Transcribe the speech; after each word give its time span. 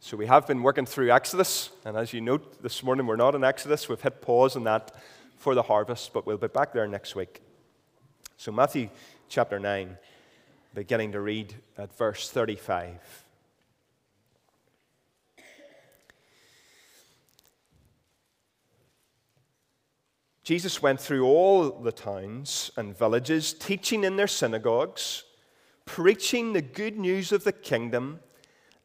So 0.00 0.16
we 0.16 0.26
have 0.26 0.46
been 0.46 0.62
working 0.62 0.86
through 0.86 1.10
Exodus, 1.10 1.70
and 1.84 1.96
as 1.96 2.12
you 2.12 2.20
note 2.20 2.62
this 2.62 2.84
morning, 2.84 3.04
we're 3.04 3.16
not 3.16 3.34
in 3.34 3.42
Exodus. 3.42 3.88
We've 3.88 4.00
hit 4.00 4.22
pause 4.22 4.54
on 4.54 4.62
that 4.62 4.94
for 5.36 5.56
the 5.56 5.62
harvest, 5.62 6.12
but 6.12 6.24
we'll 6.24 6.36
be 6.36 6.46
back 6.46 6.72
there 6.72 6.86
next 6.86 7.16
week. 7.16 7.42
So, 8.36 8.52
Matthew 8.52 8.90
chapter 9.28 9.58
9, 9.58 9.98
beginning 10.72 11.12
to 11.12 11.20
read 11.20 11.52
at 11.76 11.92
verse 11.98 12.30
35. 12.30 13.24
Jesus 20.44 20.80
went 20.80 21.00
through 21.00 21.26
all 21.26 21.70
the 21.70 21.92
towns 21.92 22.70
and 22.76 22.96
villages, 22.96 23.52
teaching 23.52 24.04
in 24.04 24.16
their 24.16 24.28
synagogues, 24.28 25.24
preaching 25.86 26.52
the 26.52 26.62
good 26.62 26.96
news 26.96 27.32
of 27.32 27.42
the 27.42 27.52
kingdom, 27.52 28.20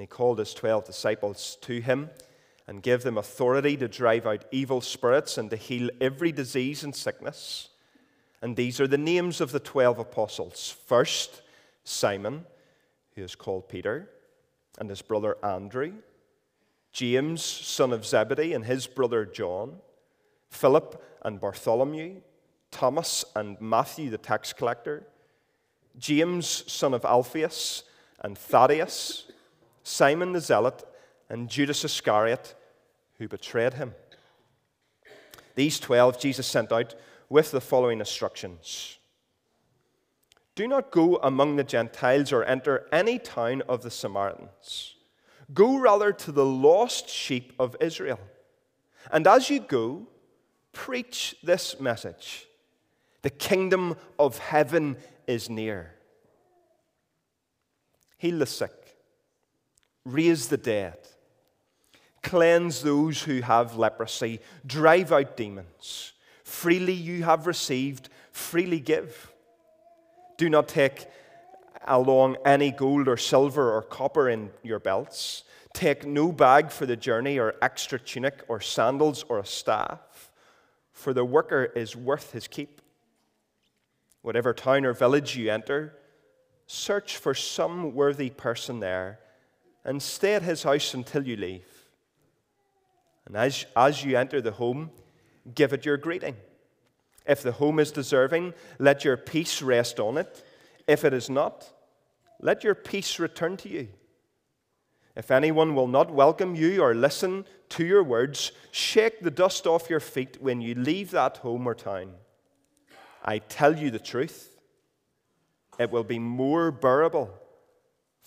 And 0.00 0.08
he 0.08 0.16
called 0.16 0.38
his 0.38 0.54
twelve 0.54 0.86
disciples 0.86 1.58
to 1.60 1.78
him 1.78 2.08
and 2.66 2.82
gave 2.82 3.02
them 3.02 3.18
authority 3.18 3.76
to 3.76 3.86
drive 3.86 4.26
out 4.26 4.46
evil 4.50 4.80
spirits 4.80 5.36
and 5.36 5.50
to 5.50 5.56
heal 5.56 5.90
every 6.00 6.32
disease 6.32 6.82
and 6.82 6.96
sickness. 6.96 7.68
And 8.40 8.56
these 8.56 8.80
are 8.80 8.86
the 8.86 8.96
names 8.96 9.42
of 9.42 9.52
the 9.52 9.60
twelve 9.60 9.98
apostles. 9.98 10.74
First, 10.86 11.42
Simon, 11.84 12.46
who 13.14 13.22
is 13.22 13.34
called 13.34 13.68
Peter, 13.68 14.08
and 14.78 14.88
his 14.88 15.02
brother 15.02 15.36
Andrew 15.44 15.92
James, 16.92 17.44
son 17.44 17.92
of 17.92 18.06
Zebedee, 18.06 18.54
and 18.54 18.64
his 18.64 18.86
brother 18.86 19.26
John, 19.26 19.80
Philip 20.48 21.04
and 21.20 21.38
Bartholomew, 21.38 22.22
Thomas 22.70 23.22
and 23.36 23.60
Matthew 23.60 24.08
the 24.08 24.16
tax 24.16 24.54
collector, 24.54 25.06
James, 25.98 26.64
son 26.72 26.94
of 26.94 27.04
Alphaeus, 27.04 27.82
and 28.20 28.38
Thaddeus, 28.38 29.26
Simon 29.82 30.32
the 30.32 30.40
zealot, 30.40 30.84
and 31.28 31.48
Judas 31.48 31.84
Iscariot, 31.84 32.54
who 33.18 33.28
betrayed 33.28 33.74
him. 33.74 33.94
These 35.54 35.78
twelve 35.80 36.18
Jesus 36.18 36.46
sent 36.46 36.72
out 36.72 36.94
with 37.28 37.50
the 37.50 37.60
following 37.60 38.00
instructions 38.00 38.98
Do 40.54 40.66
not 40.66 40.90
go 40.90 41.16
among 41.16 41.56
the 41.56 41.64
Gentiles 41.64 42.32
or 42.32 42.44
enter 42.44 42.86
any 42.92 43.18
town 43.18 43.62
of 43.68 43.82
the 43.82 43.90
Samaritans. 43.90 44.96
Go 45.52 45.78
rather 45.78 46.12
to 46.12 46.32
the 46.32 46.44
lost 46.44 47.08
sheep 47.08 47.52
of 47.58 47.76
Israel. 47.80 48.20
And 49.10 49.26
as 49.26 49.50
you 49.50 49.60
go, 49.60 50.06
preach 50.72 51.36
this 51.42 51.80
message 51.80 52.46
The 53.22 53.30
kingdom 53.30 53.96
of 54.18 54.38
heaven 54.38 54.96
is 55.26 55.50
near. 55.50 55.94
Heal 58.18 58.38
the 58.38 58.46
sick, 58.46 58.72
raise 60.04 60.48
the 60.48 60.56
dead, 60.56 60.98
cleanse 62.22 62.82
those 62.82 63.22
who 63.22 63.40
have 63.40 63.76
leprosy, 63.76 64.40
drive 64.66 65.12
out 65.12 65.36
demons. 65.36 66.12
Freely 66.44 66.92
you 66.92 67.22
have 67.24 67.46
received, 67.46 68.08
freely 68.32 68.80
give. 68.80 69.32
Do 70.36 70.48
not 70.48 70.68
take 70.68 71.06
along 71.86 72.36
any 72.44 72.70
gold 72.70 73.08
or 73.08 73.16
silver 73.16 73.72
or 73.72 73.82
copper 73.82 74.28
in 74.28 74.50
your 74.62 74.78
belts. 74.78 75.44
Take 75.72 76.04
no 76.04 76.32
bag 76.32 76.70
for 76.70 76.84
the 76.84 76.96
journey, 76.96 77.38
or 77.38 77.54
extra 77.62 77.98
tunic, 77.98 78.42
or 78.48 78.60
sandals, 78.60 79.24
or 79.28 79.38
a 79.38 79.46
staff, 79.46 80.32
for 80.92 81.12
the 81.12 81.24
worker 81.24 81.64
is 81.64 81.94
worth 81.94 82.32
his 82.32 82.48
keep. 82.48 82.82
Whatever 84.22 84.52
town 84.52 84.84
or 84.84 84.92
village 84.92 85.36
you 85.36 85.50
enter, 85.50 85.94
search 86.66 87.16
for 87.16 87.34
some 87.34 87.94
worthy 87.94 88.30
person 88.30 88.80
there 88.80 89.20
and 89.90 90.00
stay 90.00 90.34
at 90.34 90.42
his 90.42 90.62
house 90.62 90.94
until 90.94 91.26
you 91.26 91.34
leave. 91.34 91.66
And 93.26 93.36
as, 93.36 93.66
as 93.74 94.04
you 94.04 94.16
enter 94.16 94.40
the 94.40 94.52
home, 94.52 94.92
give 95.52 95.72
it 95.72 95.84
your 95.84 95.96
greeting. 95.96 96.36
If 97.26 97.42
the 97.42 97.50
home 97.50 97.80
is 97.80 97.90
deserving, 97.90 98.54
let 98.78 99.04
your 99.04 99.16
peace 99.16 99.60
rest 99.60 99.98
on 99.98 100.16
it. 100.16 100.44
If 100.86 101.04
it 101.04 101.12
is 101.12 101.28
not, 101.28 101.68
let 102.40 102.62
your 102.62 102.76
peace 102.76 103.18
return 103.18 103.56
to 103.58 103.68
you. 103.68 103.88
If 105.16 105.32
anyone 105.32 105.74
will 105.74 105.88
not 105.88 106.12
welcome 106.12 106.54
you 106.54 106.82
or 106.82 106.94
listen 106.94 107.44
to 107.70 107.84
your 107.84 108.04
words, 108.04 108.52
shake 108.70 109.20
the 109.20 109.30
dust 109.32 109.66
off 109.66 109.90
your 109.90 109.98
feet 109.98 110.38
when 110.40 110.60
you 110.60 110.76
leave 110.76 111.10
that 111.10 111.38
home 111.38 111.66
or 111.66 111.74
town. 111.74 112.12
I 113.24 113.38
tell 113.38 113.76
you 113.76 113.90
the 113.90 113.98
truth, 113.98 114.56
it 115.80 115.90
will 115.90 116.04
be 116.04 116.20
more 116.20 116.70
bearable 116.70 117.36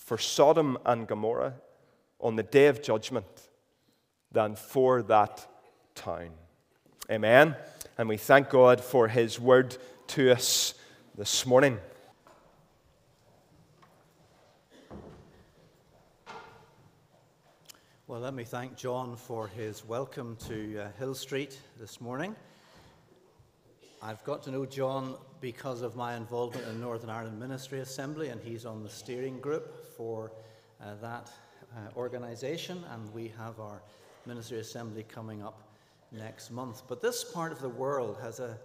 for 0.04 0.18
Sodom 0.18 0.76
and 0.84 1.06
Gomorrah 1.06 1.54
on 2.20 2.36
the 2.36 2.42
day 2.42 2.66
of 2.66 2.82
judgment 2.82 3.48
than 4.30 4.54
for 4.54 5.02
that 5.02 5.46
town. 5.94 6.30
Amen. 7.10 7.56
And 7.96 8.08
we 8.08 8.18
thank 8.18 8.50
God 8.50 8.82
for 8.82 9.08
his 9.08 9.40
word 9.40 9.76
to 10.08 10.30
us 10.30 10.74
this 11.16 11.46
morning. 11.46 11.78
Well, 18.06 18.20
let 18.20 18.34
me 18.34 18.44
thank 18.44 18.76
John 18.76 19.16
for 19.16 19.48
his 19.48 19.86
welcome 19.86 20.36
to 20.46 20.80
uh, 20.80 20.88
Hill 20.98 21.14
Street 21.14 21.58
this 21.80 22.02
morning. 22.02 22.36
I've 24.02 24.22
got 24.24 24.42
to 24.42 24.50
know 24.50 24.66
John 24.66 25.14
because 25.40 25.80
of 25.80 25.96
my 25.96 26.14
involvement 26.14 26.68
in 26.68 26.78
Northern 26.78 27.08
Ireland 27.08 27.40
Ministry 27.40 27.80
Assembly, 27.80 28.28
and 28.28 28.40
he's 28.42 28.66
on 28.66 28.82
the 28.82 28.90
steering 28.90 29.40
group 29.40 29.83
for 29.96 30.32
uh, 30.82 30.94
that 31.00 31.30
uh, 31.74 31.96
organisation, 31.96 32.82
and 32.92 33.12
we 33.12 33.32
have 33.38 33.60
our 33.60 33.82
Ministry 34.26 34.58
Assembly 34.58 35.04
coming 35.08 35.42
up 35.42 35.60
next 36.12 36.50
month. 36.50 36.82
But 36.88 37.02
this 37.02 37.24
part 37.24 37.52
of 37.52 37.60
the 37.60 37.68
world 37.68 38.18
has 38.22 38.40
a, 38.40 38.56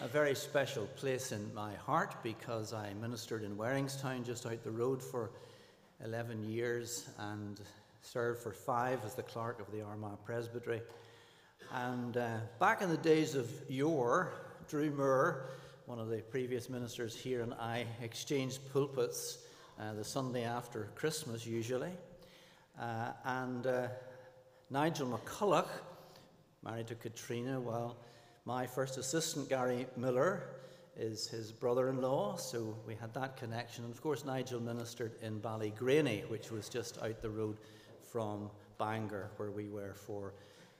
a 0.00 0.08
very 0.08 0.34
special 0.34 0.86
place 0.96 1.32
in 1.32 1.52
my 1.54 1.74
heart 1.74 2.16
because 2.22 2.72
I 2.72 2.92
ministered 3.00 3.44
in 3.44 3.56
Waringstown, 3.56 4.24
just 4.24 4.46
out 4.46 4.62
the 4.64 4.70
road, 4.70 5.02
for 5.02 5.30
11 6.04 6.44
years, 6.44 7.08
and 7.18 7.60
served 8.02 8.42
for 8.42 8.52
five 8.52 9.00
as 9.04 9.14
the 9.14 9.22
clerk 9.22 9.60
of 9.60 9.70
the 9.72 9.82
Armagh 9.82 10.18
Presbytery. 10.24 10.80
And 11.72 12.16
uh, 12.16 12.38
back 12.60 12.82
in 12.82 12.88
the 12.88 12.96
days 12.96 13.34
of 13.34 13.50
yore, 13.68 14.32
Drew 14.68 14.90
Moore, 14.90 15.46
one 15.86 15.98
of 15.98 16.08
the 16.08 16.18
previous 16.18 16.68
ministers 16.68 17.14
here, 17.14 17.42
and 17.42 17.54
I 17.54 17.86
exchanged 18.02 18.60
pulpits 18.72 19.38
uh, 19.78 19.92
the 19.94 20.04
Sunday 20.04 20.44
after 20.44 20.88
Christmas, 20.94 21.46
usually. 21.46 21.92
Uh, 22.80 23.12
and 23.24 23.66
uh, 23.66 23.88
Nigel 24.70 25.08
McCulloch, 25.08 25.68
married 26.62 26.86
to 26.88 26.94
Katrina, 26.94 27.60
well, 27.60 27.96
my 28.44 28.66
first 28.66 28.98
assistant, 28.98 29.48
Gary 29.48 29.86
Miller, 29.96 30.48
is 30.96 31.26
his 31.26 31.52
brother 31.52 31.90
in 31.90 32.00
law, 32.00 32.36
so 32.36 32.74
we 32.86 32.94
had 32.94 33.12
that 33.14 33.36
connection. 33.36 33.84
And 33.84 33.92
of 33.92 34.00
course, 34.00 34.24
Nigel 34.24 34.60
ministered 34.60 35.12
in 35.22 35.40
Ballygrainey, 35.40 36.28
which 36.30 36.50
was 36.50 36.68
just 36.68 37.02
out 37.02 37.20
the 37.20 37.30
road 37.30 37.58
from 38.02 38.50
Bangor, 38.78 39.30
where 39.36 39.50
we 39.50 39.68
were 39.68 39.94
for 39.94 40.32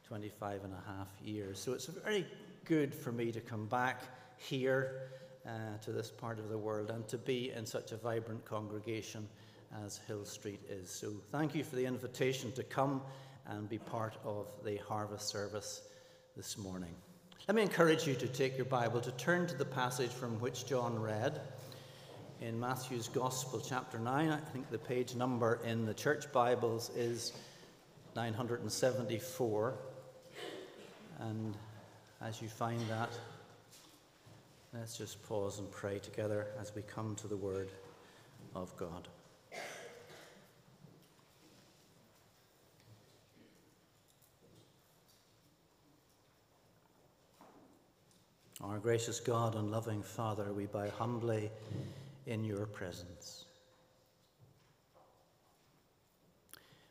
25 0.06 0.64
and 0.64 0.72
a 0.72 0.90
half 0.90 1.08
years. 1.22 1.58
So 1.58 1.72
it's 1.72 1.86
very 1.86 2.26
good 2.64 2.94
for 2.94 3.12
me 3.12 3.30
to 3.32 3.40
come 3.40 3.66
back 3.66 4.02
here 4.38 5.10
uh, 5.46 5.78
to 5.82 5.92
this 5.92 6.10
part 6.10 6.38
of 6.38 6.48
the 6.48 6.58
world 6.58 6.90
and 6.90 7.06
to 7.08 7.18
be 7.18 7.52
in 7.52 7.64
such 7.64 7.92
a 7.92 7.96
vibrant 7.96 8.44
congregation 8.44 9.28
as 9.84 10.00
Hill 10.06 10.24
Street 10.24 10.60
is. 10.68 10.90
So 10.90 11.12
thank 11.30 11.54
you 11.54 11.64
for 11.64 11.76
the 11.76 11.86
invitation 11.86 12.52
to 12.52 12.62
come 12.62 13.02
and 13.46 13.68
be 13.68 13.78
part 13.78 14.16
of 14.24 14.48
the 14.64 14.76
harvest 14.88 15.28
service 15.28 15.82
this 16.36 16.58
morning. 16.58 16.94
Let 17.48 17.54
me 17.54 17.62
encourage 17.62 18.06
you 18.06 18.14
to 18.14 18.26
take 18.26 18.56
your 18.56 18.66
Bible 18.66 19.00
to 19.00 19.12
turn 19.12 19.46
to 19.46 19.54
the 19.54 19.64
passage 19.64 20.10
from 20.10 20.40
which 20.40 20.66
John 20.66 20.98
read 20.98 21.40
in 22.40 22.58
Matthew's 22.58 23.08
Gospel, 23.08 23.60
chapter 23.60 23.98
9. 23.98 24.30
I 24.30 24.38
think 24.38 24.68
the 24.70 24.78
page 24.78 25.14
number 25.14 25.60
in 25.64 25.86
the 25.86 25.94
church 25.94 26.30
Bibles 26.32 26.90
is 26.96 27.32
974. 28.16 29.74
And 31.20 31.54
as 32.20 32.42
you 32.42 32.48
find 32.48 32.80
that, 32.88 33.10
Let's 34.78 34.98
just 34.98 35.22
pause 35.22 35.58
and 35.58 35.70
pray 35.70 35.98
together 35.98 36.48
as 36.60 36.74
we 36.74 36.82
come 36.82 37.16
to 37.16 37.28
the 37.28 37.36
Word 37.36 37.70
of 38.54 38.76
God. 38.76 39.08
Our 48.62 48.78
gracious 48.78 49.18
God 49.18 49.54
and 49.54 49.70
loving 49.70 50.02
Father, 50.02 50.52
we 50.52 50.66
bow 50.66 50.90
humbly 50.98 51.50
in 52.26 52.44
your 52.44 52.66
presence. 52.66 53.46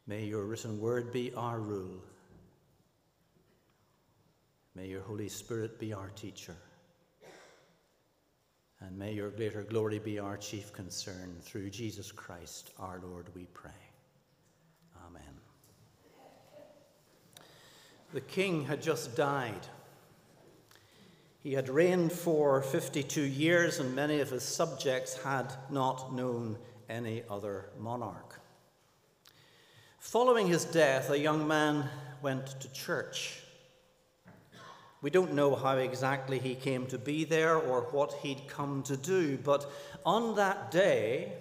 May 0.08 0.24
your 0.26 0.46
written 0.46 0.80
word 0.80 1.14
be 1.14 1.34
our 1.36 1.60
rule. 1.60 2.04
May 4.76 4.88
your 4.88 5.02
Holy 5.02 5.30
Spirit 5.30 5.80
be 5.80 5.94
our 5.94 6.10
teacher. 6.10 6.56
And 8.86 9.00
may 9.00 9.14
your 9.14 9.32
greater 9.32 9.64
glory 9.64 9.98
be 9.98 10.20
our 10.20 10.38
chief 10.38 10.72
concern. 10.72 11.38
Through 11.42 11.72
Jesus 11.72 12.12
Christ 12.12 12.72
our 12.78 13.02
Lord, 13.04 13.26
we 13.34 13.46
pray. 13.46 13.72
Amen. 15.08 15.24
The 18.14 18.22
king 18.22 18.66
had 18.66 18.84
just 18.84 19.16
died. 19.16 19.68
He 21.42 21.54
had 21.54 21.68
reigned 21.68 22.12
for 22.12 22.62
52 22.62 23.22
years, 23.22 23.80
and 23.80 23.96
many 23.96 24.20
of 24.20 24.30
his 24.30 24.44
subjects 24.44 25.18
had 25.24 25.52
not 25.72 26.14
known 26.14 26.58
any 26.88 27.24
other 27.28 27.70
monarch. 27.80 28.40
Following 30.00 30.48
his 30.48 30.64
death, 30.64 31.10
a 31.10 31.18
young 31.18 31.48
man 31.48 31.90
went 32.22 32.60
to 32.62 32.72
church. 32.72 33.40
We 35.06 35.12
don't 35.12 35.36
know 35.36 35.54
how 35.54 35.78
exactly 35.78 36.40
he 36.40 36.56
came 36.56 36.88
to 36.88 36.98
be 36.98 37.26
there 37.26 37.56
or 37.56 37.82
what 37.92 38.12
he'd 38.24 38.48
come 38.48 38.82
to 38.88 38.98
do, 38.98 39.38
but 39.38 39.72
on 40.04 40.38
that 40.38 40.72
day, 40.72 41.32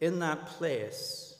in 0.00 0.20
that 0.20 0.46
place, 0.46 1.36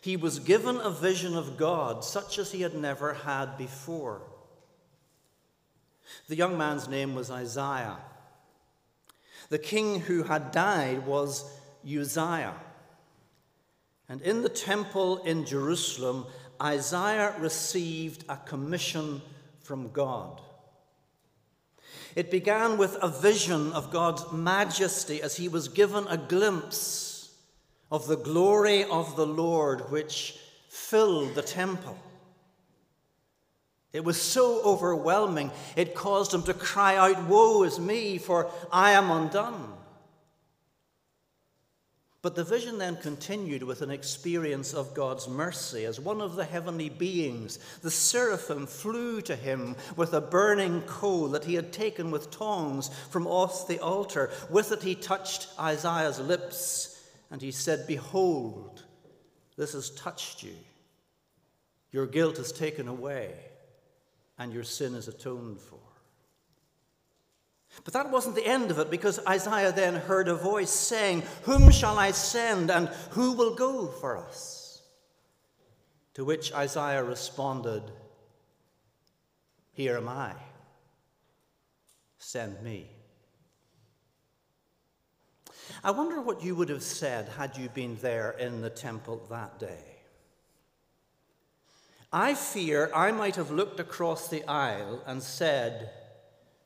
he 0.00 0.16
was 0.16 0.40
given 0.40 0.78
a 0.78 0.90
vision 0.90 1.36
of 1.36 1.56
God 1.56 2.02
such 2.02 2.40
as 2.40 2.50
he 2.50 2.62
had 2.62 2.74
never 2.74 3.14
had 3.14 3.56
before. 3.56 4.22
The 6.26 6.34
young 6.34 6.58
man's 6.58 6.88
name 6.88 7.14
was 7.14 7.30
Isaiah. 7.30 7.98
The 9.50 9.60
king 9.60 10.00
who 10.00 10.24
had 10.24 10.50
died 10.50 11.06
was 11.06 11.48
Uzziah. 11.84 12.56
And 14.08 14.20
in 14.22 14.42
the 14.42 14.48
temple 14.48 15.18
in 15.18 15.46
Jerusalem, 15.46 16.26
Isaiah 16.60 17.32
received 17.38 18.24
a 18.28 18.38
commission 18.38 19.22
from 19.60 19.92
God. 19.92 20.40
It 22.14 22.30
began 22.30 22.78
with 22.78 22.96
a 23.02 23.08
vision 23.08 23.72
of 23.72 23.90
God's 23.90 24.30
majesty 24.30 25.20
as 25.20 25.36
he 25.36 25.48
was 25.48 25.68
given 25.68 26.06
a 26.06 26.16
glimpse 26.16 27.34
of 27.90 28.06
the 28.06 28.16
glory 28.16 28.84
of 28.84 29.16
the 29.16 29.26
Lord 29.26 29.90
which 29.90 30.38
filled 30.68 31.34
the 31.34 31.42
temple. 31.42 31.98
It 33.92 34.04
was 34.04 34.20
so 34.20 34.60
overwhelming, 34.62 35.52
it 35.76 35.94
caused 35.94 36.34
him 36.34 36.42
to 36.44 36.54
cry 36.54 36.96
out, 36.96 37.28
Woe 37.28 37.62
is 37.62 37.78
me, 37.78 38.18
for 38.18 38.50
I 38.72 38.92
am 38.92 39.10
undone. 39.10 39.72
But 42.24 42.36
the 42.36 42.42
vision 42.42 42.78
then 42.78 42.96
continued 42.96 43.62
with 43.62 43.82
an 43.82 43.90
experience 43.90 44.72
of 44.72 44.94
God's 44.94 45.28
mercy 45.28 45.84
as 45.84 46.00
one 46.00 46.22
of 46.22 46.36
the 46.36 46.44
heavenly 46.46 46.88
beings, 46.88 47.58
the 47.82 47.90
seraphim, 47.90 48.66
flew 48.66 49.20
to 49.20 49.36
him 49.36 49.76
with 49.94 50.14
a 50.14 50.22
burning 50.22 50.80
coal 50.86 51.28
that 51.28 51.44
he 51.44 51.54
had 51.54 51.70
taken 51.70 52.10
with 52.10 52.30
tongs 52.30 52.88
from 53.10 53.26
off 53.26 53.68
the 53.68 53.78
altar. 53.78 54.30
With 54.48 54.72
it 54.72 54.82
he 54.82 54.94
touched 54.94 55.48
Isaiah's 55.60 56.18
lips, 56.18 56.98
and 57.30 57.42
he 57.42 57.50
said, 57.50 57.86
Behold, 57.86 58.82
this 59.58 59.74
has 59.74 59.90
touched 59.90 60.42
you. 60.42 60.56
Your 61.92 62.06
guilt 62.06 62.38
is 62.38 62.52
taken 62.52 62.88
away, 62.88 63.34
and 64.38 64.50
your 64.50 64.64
sin 64.64 64.94
is 64.94 65.08
atoned 65.08 65.60
for. 65.60 65.83
But 67.82 67.92
that 67.94 68.10
wasn't 68.10 68.36
the 68.36 68.46
end 68.46 68.70
of 68.70 68.78
it 68.78 68.90
because 68.90 69.18
Isaiah 69.26 69.72
then 69.72 69.94
heard 69.94 70.28
a 70.28 70.34
voice 70.34 70.70
saying, 70.70 71.24
Whom 71.42 71.70
shall 71.70 71.98
I 71.98 72.12
send 72.12 72.70
and 72.70 72.88
who 73.10 73.32
will 73.32 73.54
go 73.54 73.88
for 73.88 74.16
us? 74.16 74.82
To 76.14 76.24
which 76.24 76.52
Isaiah 76.52 77.02
responded, 77.02 77.82
Here 79.72 79.96
am 79.96 80.08
I. 80.08 80.34
Send 82.18 82.62
me. 82.62 82.88
I 85.82 85.90
wonder 85.90 86.20
what 86.20 86.42
you 86.42 86.54
would 86.54 86.68
have 86.68 86.82
said 86.82 87.28
had 87.30 87.56
you 87.56 87.68
been 87.68 87.96
there 88.00 88.30
in 88.32 88.60
the 88.60 88.70
temple 88.70 89.26
that 89.30 89.58
day. 89.58 89.94
I 92.12 92.34
fear 92.34 92.92
I 92.94 93.10
might 93.10 93.36
have 93.36 93.50
looked 93.50 93.80
across 93.80 94.28
the 94.28 94.44
aisle 94.44 95.02
and 95.04 95.20
said, 95.20 95.90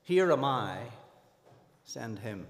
Here 0.02 0.31
am 0.31 0.44
I, 0.44 0.78
send 1.88 2.19
him. 2.19 2.46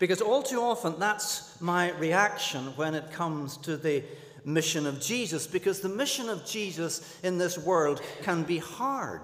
Because 0.00 0.20
all 0.20 0.42
too 0.42 0.60
often, 0.60 0.98
that's 0.98 1.60
my 1.60 1.92
reaction 1.92 2.72
when 2.74 2.96
it 2.96 3.12
comes 3.12 3.56
to 3.58 3.76
the 3.76 4.02
mission 4.44 4.86
of 4.86 5.00
Jesus, 5.00 5.46
because 5.46 5.80
the 5.80 5.88
mission 5.88 6.28
of 6.28 6.44
Jesus 6.44 7.20
in 7.22 7.38
this 7.38 7.56
world 7.56 8.02
can 8.22 8.42
be 8.42 8.58
hard. 8.58 9.22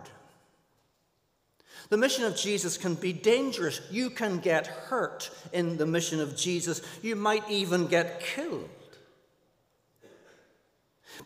The 1.89 1.97
mission 1.97 2.23
of 2.23 2.37
Jesus 2.37 2.79
can 2.79 2.95
be 2.95 3.13
dangerous. 3.13 3.81
You 3.91 4.09
can 4.09 4.39
get 4.39 4.69
hurt 4.69 5.31
in 5.53 5.77
the 5.77 5.87
mission 5.87 6.21
of 6.21 6.37
Jesus. 6.37 6.83
You 7.03 7.17
might 7.17 7.51
even 7.51 7.89
get 7.89 8.21
killed. 8.21 8.71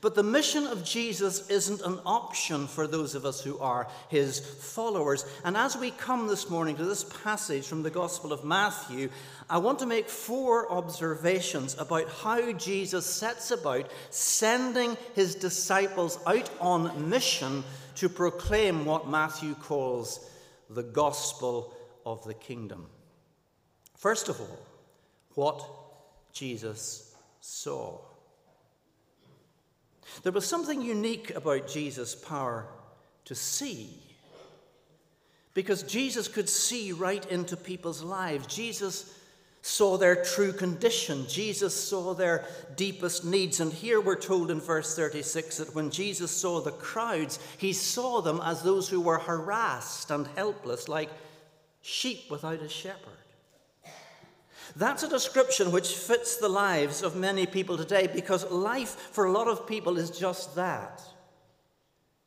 But 0.01 0.15
the 0.15 0.23
mission 0.23 0.67
of 0.67 0.85
Jesus 0.85 1.49
isn't 1.49 1.81
an 1.83 2.01
option 2.05 2.67
for 2.67 2.87
those 2.87 3.15
of 3.15 3.25
us 3.25 3.43
who 3.43 3.59
are 3.59 3.89
his 4.09 4.41
followers. 4.41 5.25
And 5.45 5.57
as 5.57 5.77
we 5.77 5.91
come 5.91 6.27
this 6.27 6.51
morning 6.51 6.77
to 6.77 6.85
this 6.85 7.05
passage 7.05 7.67
from 7.67 7.83
the 7.83 7.91
Gospel 7.91 8.33
of 8.33 8.45
Matthew, 8.45 9.09
I 9.51 9.59
want 9.59 9.79
to 9.81 9.87
make 9.87 10.09
four 10.09 10.71
observations 10.71 11.77
about 11.79 12.09
how 12.09 12.53
Jesus 12.53 13.07
sets 13.07 13.51
about 13.51 13.91
sending 14.11 14.97
his 15.15 15.35
disciples 15.35 16.19
out 16.27 16.51
on 16.61 17.09
mission 17.09 17.65
to 17.97 18.09
proclaim 18.09 18.85
what 18.85 19.09
Matthew 19.09 19.55
calls 19.55 20.29
the 20.71 20.83
gospel 20.83 21.75
of 22.05 22.23
the 22.25 22.35
kingdom. 22.35 22.87
First 23.97 24.29
of 24.29 24.41
all, 24.41 24.59
what 25.35 25.65
Jesus 26.33 27.15
saw. 27.41 27.99
There 30.23 30.33
was 30.33 30.47
something 30.47 30.83
unique 30.83 31.31
about 31.35 31.69
Jesus' 31.69 32.15
power 32.15 32.67
to 33.25 33.35
see. 33.35 33.91
Because 35.55 35.83
Jesus 35.83 36.29
could 36.29 36.49
see 36.49 36.93
right 36.93 37.25
into 37.31 37.57
people's 37.57 38.03
lives. 38.03 38.47
Jesus 38.47 39.15
saw 39.63 39.97
their 39.97 40.25
true 40.25 40.53
condition. 40.53 41.27
Jesus 41.29 41.75
saw 41.75 42.15
their 42.15 42.45
deepest 42.77 43.25
needs. 43.25 43.61
And 43.61 43.73
here 43.73 44.01
we're 44.01 44.17
told 44.17 44.51
in 44.51 44.61
verse 44.61 44.95
36 44.95 45.59
that 45.59 45.75
when 45.75 45.91
Jesus 45.91 46.31
saw 46.31 46.61
the 46.61 46.73
crowds, 46.73 47.39
he 47.59 47.73
saw 47.73 48.21
them 48.21 48.41
as 48.43 48.63
those 48.63 48.89
who 48.89 49.01
were 49.01 49.19
harassed 49.19 50.11
and 50.11 50.27
helpless, 50.37 50.89
like 50.89 51.11
sheep 51.83 52.31
without 52.31 52.63
a 52.63 52.69
shepherd. 52.69 53.18
That's 54.77 55.03
a 55.03 55.09
description 55.09 55.73
which 55.73 55.89
fits 55.89 56.37
the 56.37 56.49
lives 56.49 57.03
of 57.03 57.17
many 57.17 57.47
people 57.47 57.77
today 57.77 58.09
because 58.13 58.51
life 58.51 58.91
for 59.13 59.25
a 59.25 59.33
lot 59.33 59.49
of 59.49 59.67
people 59.67 59.99
is 59.99 60.11
just 60.11 60.55
that 60.57 61.03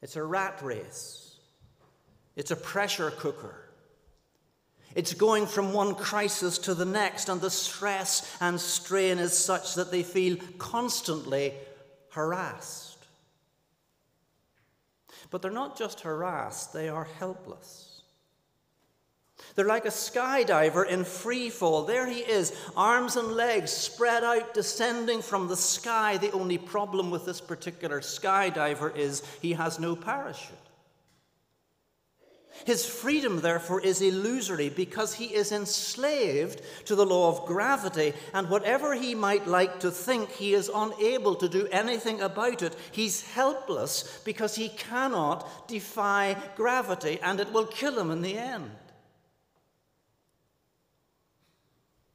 it's 0.01 0.15
a 0.15 0.23
rat 0.23 0.59
race, 0.61 1.35
it's 2.35 2.51
a 2.51 2.55
pressure 2.55 3.11
cooker. 3.11 3.55
It's 4.93 5.13
going 5.13 5.45
from 5.45 5.71
one 5.71 5.95
crisis 5.95 6.57
to 6.59 6.73
the 6.73 6.85
next, 6.85 7.29
and 7.29 7.39
the 7.39 7.49
stress 7.49 8.37
and 8.41 8.59
strain 8.59 9.19
is 9.19 9.37
such 9.37 9.75
that 9.75 9.89
they 9.89 10.03
feel 10.03 10.35
constantly 10.57 11.53
harassed. 12.09 12.97
But 15.29 15.41
they're 15.41 15.49
not 15.49 15.77
just 15.77 16.01
harassed, 16.01 16.73
they 16.73 16.89
are 16.89 17.07
helpless. 17.19 17.90
They're 19.55 19.65
like 19.65 19.85
a 19.85 19.89
skydiver 19.89 20.87
in 20.87 21.03
free 21.03 21.49
fall. 21.49 21.83
There 21.83 22.07
he 22.07 22.19
is, 22.19 22.53
arms 22.75 23.15
and 23.15 23.33
legs 23.33 23.71
spread 23.71 24.23
out, 24.23 24.53
descending 24.53 25.21
from 25.21 25.47
the 25.47 25.57
sky. 25.57 26.17
The 26.17 26.31
only 26.31 26.57
problem 26.57 27.11
with 27.11 27.25
this 27.25 27.41
particular 27.41 27.99
skydiver 27.99 28.95
is 28.95 29.23
he 29.41 29.53
has 29.53 29.79
no 29.79 29.95
parachute. 29.95 30.57
His 32.65 32.85
freedom, 32.85 33.41
therefore, 33.41 33.81
is 33.81 34.01
illusory 34.01 34.69
because 34.69 35.13
he 35.15 35.25
is 35.25 35.51
enslaved 35.51 36.61
to 36.85 36.95
the 36.95 37.05
law 37.05 37.29
of 37.29 37.47
gravity, 37.47 38.13
and 38.33 38.49
whatever 38.49 38.93
he 38.93 39.15
might 39.15 39.47
like 39.47 39.79
to 39.79 39.89
think, 39.89 40.29
he 40.31 40.53
is 40.53 40.69
unable 40.73 41.35
to 41.35 41.49
do 41.49 41.67
anything 41.71 42.21
about 42.21 42.61
it. 42.61 42.75
He's 42.91 43.23
helpless 43.23 44.21
because 44.25 44.55
he 44.55 44.69
cannot 44.69 45.67
defy 45.67 46.37
gravity, 46.55 47.19
and 47.23 47.39
it 47.39 47.51
will 47.51 47.65
kill 47.65 47.99
him 47.99 48.11
in 48.11 48.21
the 48.21 48.37
end. 48.37 48.69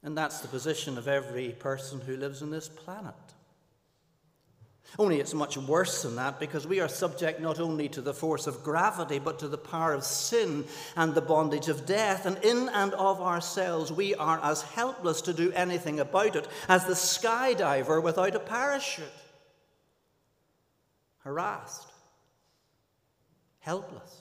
And 0.06 0.16
that's 0.16 0.38
the 0.38 0.46
position 0.46 0.98
of 0.98 1.08
every 1.08 1.48
person 1.50 2.00
who 2.00 2.16
lives 2.16 2.40
on 2.40 2.50
this 2.50 2.68
planet. 2.68 3.12
Only 5.00 5.18
it's 5.18 5.34
much 5.34 5.58
worse 5.58 6.04
than 6.04 6.14
that 6.14 6.38
because 6.38 6.64
we 6.64 6.78
are 6.78 6.86
subject 6.86 7.40
not 7.40 7.58
only 7.58 7.88
to 7.88 8.00
the 8.00 8.14
force 8.14 8.46
of 8.46 8.62
gravity, 8.62 9.18
but 9.18 9.40
to 9.40 9.48
the 9.48 9.58
power 9.58 9.92
of 9.92 10.04
sin 10.04 10.64
and 10.94 11.12
the 11.12 11.20
bondage 11.20 11.68
of 11.68 11.86
death. 11.86 12.24
And 12.24 12.38
in 12.44 12.68
and 12.68 12.94
of 12.94 13.20
ourselves, 13.20 13.90
we 13.90 14.14
are 14.14 14.38
as 14.44 14.62
helpless 14.62 15.22
to 15.22 15.32
do 15.32 15.50
anything 15.50 15.98
about 15.98 16.36
it 16.36 16.46
as 16.68 16.84
the 16.86 16.94
skydiver 16.94 18.00
without 18.00 18.36
a 18.36 18.40
parachute. 18.40 19.08
Harassed, 21.24 21.88
helpless, 23.58 24.20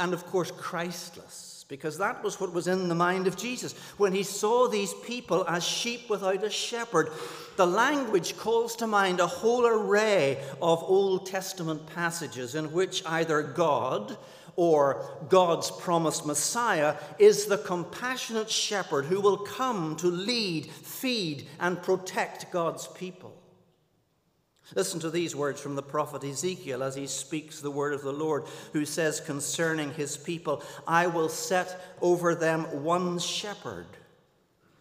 and 0.00 0.12
of 0.12 0.26
course, 0.26 0.50
Christless 0.50 1.59
because 1.70 1.96
that 1.98 2.22
was 2.24 2.40
what 2.40 2.52
was 2.52 2.66
in 2.66 2.88
the 2.88 2.94
mind 2.96 3.28
of 3.28 3.36
Jesus. 3.36 3.74
When 3.96 4.12
he 4.12 4.24
saw 4.24 4.66
these 4.66 4.92
people 4.92 5.46
as 5.48 5.64
sheep 5.64 6.10
without 6.10 6.42
a 6.42 6.50
shepherd, 6.50 7.10
the 7.56 7.66
language 7.66 8.36
calls 8.36 8.74
to 8.76 8.88
mind 8.88 9.20
a 9.20 9.26
whole 9.28 9.64
array 9.64 10.42
of 10.60 10.82
Old 10.82 11.26
Testament 11.26 11.86
passages 11.86 12.56
in 12.56 12.72
which 12.72 13.06
either 13.06 13.42
God 13.42 14.18
or 14.56 15.16
God's 15.28 15.70
promised 15.70 16.26
Messiah 16.26 16.96
is 17.20 17.46
the 17.46 17.58
compassionate 17.58 18.50
shepherd 18.50 19.04
who 19.04 19.20
will 19.20 19.38
come 19.38 19.94
to 19.96 20.08
lead, 20.08 20.66
feed, 20.66 21.46
and 21.60 21.80
protect 21.80 22.50
God's 22.50 22.88
people. 22.88 23.39
Listen 24.76 25.00
to 25.00 25.10
these 25.10 25.34
words 25.34 25.60
from 25.60 25.74
the 25.74 25.82
prophet 25.82 26.22
Ezekiel 26.22 26.82
as 26.82 26.94
he 26.94 27.06
speaks 27.06 27.60
the 27.60 27.70
word 27.70 27.92
of 27.92 28.02
the 28.02 28.12
Lord, 28.12 28.44
who 28.72 28.84
says 28.84 29.20
concerning 29.20 29.92
his 29.92 30.16
people, 30.16 30.62
I 30.86 31.08
will 31.08 31.28
set 31.28 31.80
over 32.00 32.34
them 32.34 32.84
one 32.84 33.18
shepherd, 33.18 33.86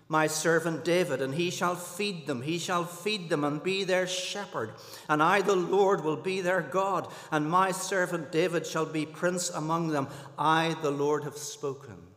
my 0.08 0.28
servant 0.28 0.84
David, 0.84 1.22
and 1.22 1.34
he 1.34 1.50
shall 1.50 1.76
feed 1.76 2.28
them. 2.28 2.42
He 2.42 2.58
shall 2.58 2.84
feed 2.84 3.30
them 3.30 3.44
and 3.44 3.62
be 3.62 3.84
their 3.84 4.08
shepherd. 4.08 4.72
And 5.08 5.22
I, 5.22 5.42
the 5.42 5.56
Lord, 5.56 6.04
will 6.04 6.18
be 6.18 6.42
their 6.42 6.62
God, 6.62 7.08
and 7.32 7.50
my 7.50 7.72
servant 7.72 8.32
David 8.32 8.66
shall 8.66 8.86
be 8.86 9.06
prince 9.06 9.50
among 9.50 9.90
them. 9.90 10.08
I, 10.38 10.76
the 10.82 10.92
Lord, 10.92 11.24
have 11.24 11.38
spoken. 11.38 12.09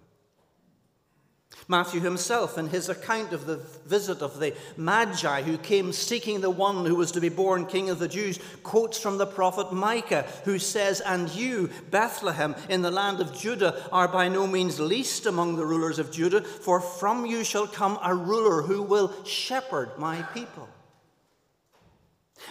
Matthew 1.69 2.01
himself, 2.01 2.59
in 2.59 2.69
his 2.69 2.89
account 2.89 3.33
of 3.33 3.47
the 3.47 3.57
visit 3.87 4.21
of 4.21 4.39
the 4.39 4.55
Magi 4.77 5.43
who 5.43 5.59
came 5.59 5.93
seeking 5.93 6.41
the 6.41 6.51
one 6.51 6.85
who 6.85 6.97
was 6.97 7.13
to 7.13 7.21
be 7.21 7.29
born 7.29 7.67
King 7.67 7.91
of 7.91 7.99
the 7.99 8.09
Jews, 8.09 8.39
quotes 8.63 8.99
from 8.99 9.19
the 9.19 9.27
prophet 9.27 9.73
Micah, 9.73 10.27
who 10.45 10.59
says, 10.59 11.01
And 11.01 11.31
you, 11.31 11.71
Bethlehem, 11.91 12.55
in 12.69 12.83
the 12.83 12.91
land 12.91 13.21
of 13.21 13.37
Judah, 13.37 13.85
are 13.93 14.09
by 14.09 14.29
no 14.29 14.47
means 14.47 14.81
least 14.81 15.27
among 15.27 15.57
the 15.57 15.67
rulers 15.67 15.99
of 15.99 16.11
Judah, 16.11 16.43
for 16.43 16.81
from 16.81 17.27
you 17.27 17.45
shall 17.45 17.67
come 17.67 17.99
a 18.03 18.15
ruler 18.15 18.63
who 18.63 18.83
will 18.83 19.13
shepherd 19.25 19.91
my 19.99 20.23
people. 20.35 20.69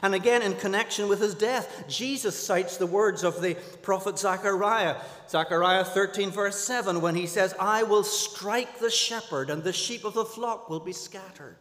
And 0.01 0.15
again, 0.15 0.41
in 0.41 0.55
connection 0.55 1.07
with 1.07 1.19
his 1.19 1.35
death, 1.35 1.85
Jesus 1.87 2.35
cites 2.35 2.77
the 2.77 2.87
words 2.87 3.23
of 3.23 3.41
the 3.41 3.55
prophet 3.81 4.17
Zechariah, 4.17 4.95
Zechariah 5.29 5.85
13, 5.85 6.31
verse 6.31 6.59
7, 6.59 7.01
when 7.01 7.15
he 7.15 7.27
says, 7.27 7.53
I 7.59 7.83
will 7.83 8.03
strike 8.03 8.79
the 8.79 8.89
shepherd, 8.89 9.49
and 9.49 9.63
the 9.63 9.73
sheep 9.73 10.03
of 10.03 10.13
the 10.13 10.25
flock 10.25 10.69
will 10.69 10.79
be 10.79 10.93
scattered. 10.93 11.57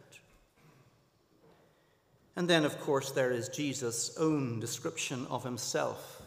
And 2.35 2.49
then, 2.49 2.65
of 2.65 2.79
course, 2.79 3.11
there 3.11 3.31
is 3.31 3.49
Jesus' 3.49 4.15
own 4.17 4.59
description 4.59 5.27
of 5.29 5.43
himself 5.43 6.21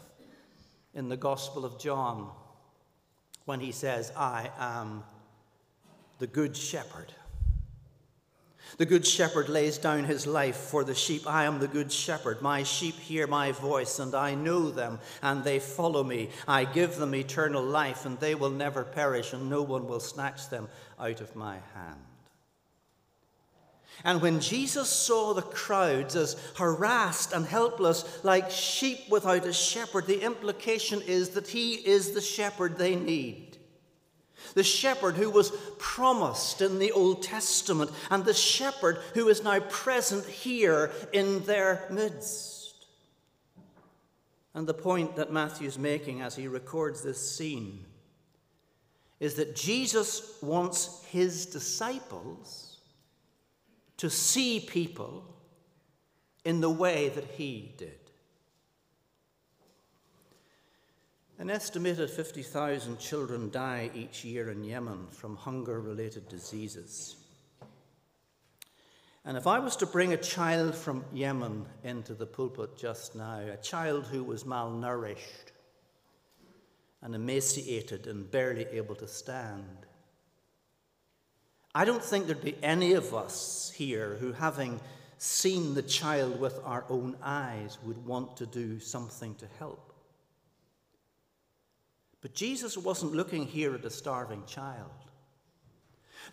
in 0.93 1.09
the 1.09 1.17
Gospel 1.17 1.65
of 1.65 1.79
John 1.79 2.29
when 3.45 3.59
he 3.59 3.71
says, 3.71 4.11
I 4.15 4.49
am 4.57 5.03
the 6.19 6.27
good 6.27 6.55
shepherd. 6.55 7.11
The 8.77 8.85
good 8.85 9.07
shepherd 9.07 9.47
lays 9.47 9.77
down 9.77 10.03
his 10.03 10.27
life 10.27 10.57
for 10.57 10.83
the 10.83 10.95
sheep. 10.95 11.25
I 11.25 11.45
am 11.45 11.59
the 11.59 11.67
good 11.67 11.91
shepherd. 11.91 12.41
My 12.41 12.63
sheep 12.63 12.95
hear 12.95 13.25
my 13.25 13.53
voice, 13.53 13.99
and 13.99 14.13
I 14.13 14.35
know 14.35 14.69
them, 14.69 14.99
and 15.21 15.43
they 15.43 15.59
follow 15.59 16.03
me. 16.03 16.29
I 16.47 16.65
give 16.65 16.97
them 16.97 17.15
eternal 17.15 17.63
life, 17.63 18.05
and 18.05 18.19
they 18.19 18.35
will 18.35 18.49
never 18.49 18.83
perish, 18.83 19.31
and 19.31 19.49
no 19.49 19.61
one 19.61 19.87
will 19.87 20.01
snatch 20.01 20.49
them 20.49 20.67
out 20.99 21.21
of 21.21 21.35
my 21.35 21.59
hand. 21.73 21.99
And 24.03 24.21
when 24.21 24.41
Jesus 24.41 24.89
saw 24.89 25.33
the 25.33 25.41
crowds 25.41 26.17
as 26.17 26.35
harassed 26.57 27.31
and 27.31 27.45
helpless, 27.45 28.23
like 28.25 28.51
sheep 28.51 28.99
without 29.09 29.45
a 29.45 29.53
shepherd, 29.53 30.05
the 30.05 30.21
implication 30.21 31.01
is 31.01 31.29
that 31.29 31.47
he 31.47 31.75
is 31.75 32.11
the 32.11 32.19
shepherd 32.19 32.77
they 32.77 32.97
need 32.97 33.54
the 34.55 34.63
shepherd 34.63 35.15
who 35.15 35.29
was 35.29 35.51
promised 35.77 36.61
in 36.61 36.79
the 36.79 36.91
Old 36.91 37.21
Testament, 37.21 37.91
and 38.09 38.25
the 38.25 38.33
shepherd 38.33 38.97
who 39.13 39.29
is 39.29 39.43
now 39.43 39.59
present 39.59 40.25
here 40.25 40.91
in 41.13 41.43
their 41.43 41.85
midst. 41.91 42.85
And 44.55 44.65
the 44.65 44.73
point 44.73 45.17
that 45.17 45.31
Matthew's 45.31 45.77
making 45.77 46.21
as 46.21 46.35
he 46.35 46.47
records 46.47 47.03
this 47.03 47.37
scene 47.37 47.85
is 49.19 49.35
that 49.35 49.55
Jesus 49.55 50.37
wants 50.41 51.03
his 51.09 51.45
disciples 51.45 52.79
to 53.97 54.09
see 54.09 54.61
people 54.61 55.25
in 56.45 56.61
the 56.61 56.69
way 56.69 57.09
that 57.09 57.25
he 57.37 57.73
did. 57.77 58.04
An 61.37 61.49
estimated 61.49 62.09
50,000 62.09 62.97
children 62.97 63.49
die 63.49 63.91
each 63.93 64.23
year 64.23 64.51
in 64.51 64.63
Yemen 64.63 65.07
from 65.09 65.35
hunger 65.35 65.81
related 65.81 66.29
diseases. 66.29 67.17
And 69.25 69.35
if 69.35 69.45
I 69.45 69.59
was 69.59 69.75
to 69.77 69.85
bring 69.85 70.13
a 70.13 70.17
child 70.17 70.75
from 70.75 71.03
Yemen 71.11 71.65
into 71.83 72.13
the 72.13 72.25
pulpit 72.25 72.77
just 72.77 73.15
now, 73.15 73.39
a 73.39 73.57
child 73.57 74.05
who 74.05 74.23
was 74.23 74.45
malnourished 74.45 75.51
and 77.01 77.13
emaciated 77.13 78.07
and 78.07 78.31
barely 78.31 78.65
able 78.71 78.95
to 78.95 79.07
stand, 79.07 79.85
I 81.73 81.83
don't 81.83 82.03
think 82.03 82.27
there'd 82.27 82.41
be 82.41 82.55
any 82.63 82.93
of 82.93 83.13
us 83.13 83.73
here 83.75 84.15
who, 84.21 84.31
having 84.31 84.79
seen 85.17 85.73
the 85.73 85.81
child 85.81 86.39
with 86.39 86.61
our 86.63 86.85
own 86.87 87.17
eyes, 87.21 87.77
would 87.83 88.05
want 88.05 88.37
to 88.37 88.45
do 88.45 88.79
something 88.79 89.35
to 89.35 89.47
help. 89.59 89.84
But 92.25 92.33
Jesus 92.33 92.75
wasn't 92.75 93.13
looking 93.13 93.45
here 93.45 93.75
at 93.75 93.85
a 93.85 93.91
starving 93.91 94.41
child. 94.47 94.89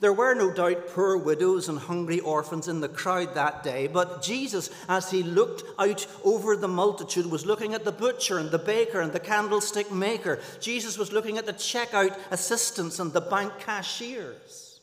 There 0.01 0.15
were 0.15 0.33
no 0.33 0.51
doubt 0.51 0.89
poor 0.89 1.19
widows 1.19 1.69
and 1.69 1.79
hungry 1.79 2.19
orphans 2.19 2.67
in 2.67 2.81
the 2.81 2.89
crowd 2.89 3.35
that 3.35 3.63
day, 3.63 3.89
but 3.89 4.23
Jesus, 4.23 4.71
as 4.89 5.11
he 5.11 5.23
looked 5.23 5.65
out 5.79 6.07
over 6.25 6.57
the 6.57 6.67
multitude, 6.67 7.27
was 7.27 7.45
looking 7.45 7.75
at 7.75 7.85
the 7.85 7.93
butcher 7.93 8.39
and 8.39 8.51
the 8.51 8.59
baker 8.59 9.03
and 9.03 9.13
the 9.13 9.21
candlestick 9.21 9.93
maker. 9.93 10.41
Jesus 10.63 10.97
was 10.97 11.13
looking 11.13 11.37
at 11.37 11.45
the 11.45 11.53
checkout 11.53 12.19
assistants 12.31 12.99
and 12.99 13.13
the 13.13 13.21
bank 13.21 13.53
cashiers. 13.59 14.81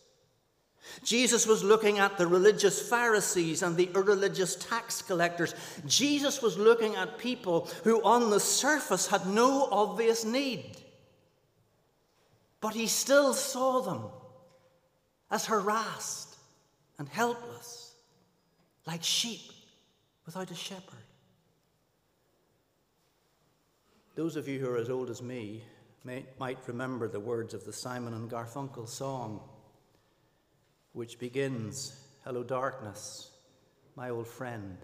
Jesus 1.04 1.48
was 1.48 1.64
looking 1.64 1.98
at 1.98 2.20
the 2.20 2.28
religious 2.28 2.88
Pharisees 2.88 3.64
and 3.64 3.76
the 3.76 3.90
irreligious 3.96 4.58
tax 4.58 5.02
collectors. 5.02 5.56
Jesus 5.88 6.44
was 6.44 6.56
looking 6.56 6.96
at 6.98 7.18
people 7.18 7.68
who, 7.84 8.00
on 8.04 8.30
the 8.30 8.40
surface, 8.40 9.08
had 9.08 9.26
no 9.26 9.70
obvious 9.72 10.24
need. 10.24 10.79
But 12.62 12.74
he 12.74 12.88
still 12.88 13.34
saw 13.34 13.82
them 13.82 14.04
as 15.32 15.46
harassed 15.46 16.36
and 16.98 17.08
helpless, 17.08 17.94
like 18.86 19.04
sheep 19.04 19.52
without 20.26 20.52
a 20.52 20.56
shepherd. 20.56 21.00
Those 24.16 24.36
of 24.36 24.48
you 24.48 24.60
who 24.60 24.70
are 24.70 24.78
as 24.78 24.90
old 24.90 25.10
as 25.10 25.22
me 25.22 25.64
may, 26.04 26.26
might 26.38 26.58
remember 26.68 27.08
the 27.08 27.20
words 27.20 27.54
of 27.54 27.66
the 27.66 27.72
Simon 27.72 28.14
and 28.14 28.30
Garfunkel 28.30 28.88
song, 28.88 29.40
which 30.92 31.20
begins 31.20 31.96
Hello, 32.26 32.44
darkness, 32.44 33.32
my 33.96 34.10
old 34.10 34.28
friend. 34.28 34.78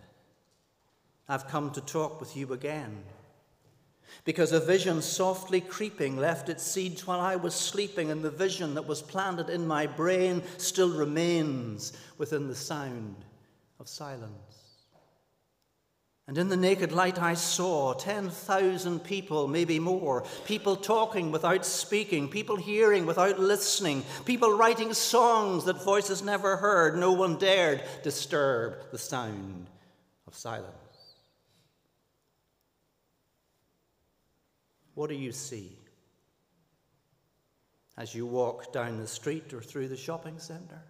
I've 1.27 1.48
come 1.48 1.72
to 1.72 1.82
talk 1.82 2.22
with 2.22 2.38
you 2.38 2.53
again 2.53 3.03
because 4.24 4.51
a 4.51 4.59
vision 4.59 5.01
softly 5.01 5.62
creeping 5.62 6.17
left 6.17 6.50
its 6.50 6.63
seeds 6.63 7.05
while 7.05 7.19
I 7.19 7.35
was 7.35 7.53
sleeping, 7.53 8.12
and 8.12 8.24
the 8.24 8.31
vision 8.31 8.74
that 8.75 8.88
was 8.88 9.01
planted 9.01 9.50
in 9.50 9.67
my 9.67 9.88
brain 9.88 10.41
still 10.57 10.89
remains 10.89 11.93
within 12.17 12.47
the 12.47 12.55
sound 12.55 13.25
of 13.79 13.88
silence. 13.88 14.55
And 16.27 16.39
in 16.39 16.50
the 16.50 16.57
naked 16.57 16.91
light, 16.91 17.21
I 17.21 17.35
saw 17.35 17.93
10,000 17.93 19.03
people, 19.03 19.47
maybe 19.47 19.77
more, 19.77 20.25
people 20.45 20.75
talking 20.75 21.31
without 21.31 21.63
speaking, 21.63 22.29
people 22.29 22.55
hearing 22.55 23.05
without 23.05 23.39
listening, 23.39 24.03
people 24.25 24.57
writing 24.57 24.93
songs 24.93 25.65
that 25.65 25.83
voices 25.83 26.24
never 26.24 26.57
heard. 26.57 26.97
No 26.97 27.12
one 27.12 27.38
dared 27.38 27.83
disturb 28.01 28.89
the 28.91 28.97
sound 28.97 29.67
of 30.25 30.33
silence. 30.33 30.84
What 34.95 35.09
do 35.09 35.15
you 35.15 35.31
see 35.31 35.77
as 37.97 38.15
you 38.15 38.25
walk 38.25 38.73
down 38.73 38.97
the 38.97 39.07
street 39.07 39.53
or 39.53 39.61
through 39.61 39.89
the 39.89 39.97
shopping 39.97 40.39
centre? 40.39 40.81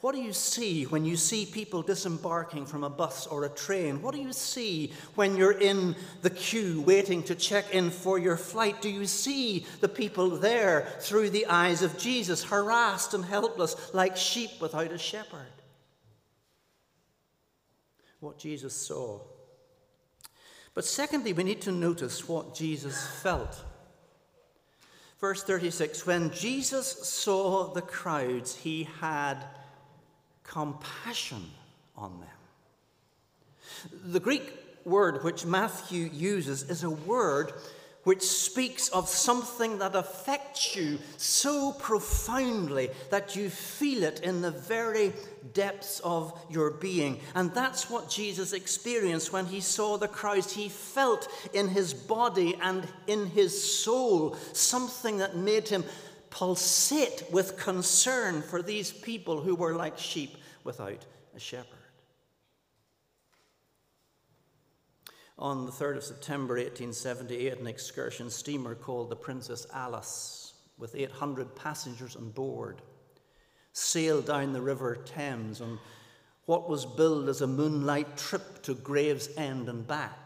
What 0.00 0.14
do 0.14 0.20
you 0.20 0.34
see 0.34 0.84
when 0.84 1.04
you 1.06 1.16
see 1.16 1.46
people 1.46 1.80
disembarking 1.80 2.66
from 2.66 2.84
a 2.84 2.90
bus 2.90 3.26
or 3.26 3.44
a 3.44 3.48
train? 3.48 4.02
What 4.02 4.14
do 4.14 4.20
you 4.20 4.32
see 4.32 4.92
when 5.14 5.36
you're 5.36 5.58
in 5.58 5.96
the 6.20 6.30
queue 6.30 6.82
waiting 6.82 7.22
to 7.24 7.34
check 7.34 7.74
in 7.74 7.90
for 7.90 8.18
your 8.18 8.36
flight? 8.36 8.82
Do 8.82 8.90
you 8.90 9.06
see 9.06 9.64
the 9.80 9.88
people 9.88 10.28
there 10.30 10.86
through 11.00 11.30
the 11.30 11.46
eyes 11.46 11.82
of 11.82 11.96
Jesus, 11.96 12.44
harassed 12.44 13.14
and 13.14 13.24
helpless 13.24 13.94
like 13.94 14.18
sheep 14.18 14.50
without 14.60 14.92
a 14.92 14.98
shepherd? 14.98 15.46
What 18.20 18.38
Jesus 18.38 18.74
saw. 18.74 19.20
But 20.76 20.84
secondly, 20.84 21.32
we 21.32 21.42
need 21.42 21.62
to 21.62 21.72
notice 21.72 22.28
what 22.28 22.54
Jesus 22.54 23.06
felt. 23.22 23.64
Verse 25.18 25.42
36 25.42 26.06
When 26.06 26.30
Jesus 26.30 26.86
saw 26.86 27.72
the 27.72 27.80
crowds, 27.80 28.54
he 28.56 28.86
had 29.00 29.42
compassion 30.44 31.50
on 31.96 32.20
them. 32.20 32.28
The 34.04 34.20
Greek 34.20 34.52
word 34.84 35.24
which 35.24 35.46
Matthew 35.46 36.10
uses 36.12 36.62
is 36.64 36.84
a 36.84 36.90
word 36.90 37.52
which 38.06 38.22
speaks 38.22 38.88
of 38.90 39.08
something 39.08 39.78
that 39.78 39.96
affects 39.96 40.76
you 40.76 40.96
so 41.16 41.72
profoundly 41.72 42.88
that 43.10 43.34
you 43.34 43.50
feel 43.50 44.04
it 44.04 44.20
in 44.20 44.40
the 44.40 44.50
very 44.52 45.12
depths 45.54 45.98
of 46.04 46.32
your 46.48 46.70
being. 46.70 47.18
And 47.34 47.52
that's 47.52 47.90
what 47.90 48.08
Jesus 48.08 48.52
experienced 48.52 49.32
when 49.32 49.44
he 49.44 49.58
saw 49.58 49.96
the 49.96 50.06
crowds. 50.06 50.52
He 50.52 50.68
felt 50.68 51.26
in 51.52 51.66
his 51.66 51.92
body 51.92 52.56
and 52.62 52.86
in 53.08 53.26
his 53.26 53.60
soul 53.60 54.36
something 54.52 55.16
that 55.16 55.36
made 55.36 55.66
him 55.66 55.82
pulsate 56.30 57.24
with 57.32 57.58
concern 57.58 58.40
for 58.40 58.62
these 58.62 58.92
people 58.92 59.40
who 59.40 59.56
were 59.56 59.74
like 59.74 59.98
sheep 59.98 60.36
without 60.62 61.04
a 61.34 61.40
shepherd. 61.40 61.75
On 65.38 65.66
the 65.66 65.72
3rd 65.72 65.98
of 65.98 66.04
September 66.04 66.54
1878, 66.54 67.58
an 67.58 67.66
excursion 67.66 68.30
steamer 68.30 68.74
called 68.74 69.10
the 69.10 69.16
Princess 69.16 69.66
Alice, 69.74 70.54
with 70.78 70.94
800 70.94 71.54
passengers 71.54 72.16
on 72.16 72.30
board, 72.30 72.80
sailed 73.72 74.26
down 74.26 74.54
the 74.54 74.62
River 74.62 74.96
Thames 74.96 75.60
on 75.60 75.78
what 76.46 76.70
was 76.70 76.86
billed 76.86 77.28
as 77.28 77.42
a 77.42 77.46
moonlight 77.46 78.16
trip 78.16 78.62
to 78.62 78.72
Gravesend 78.74 79.68
and 79.68 79.86
back. 79.86 80.25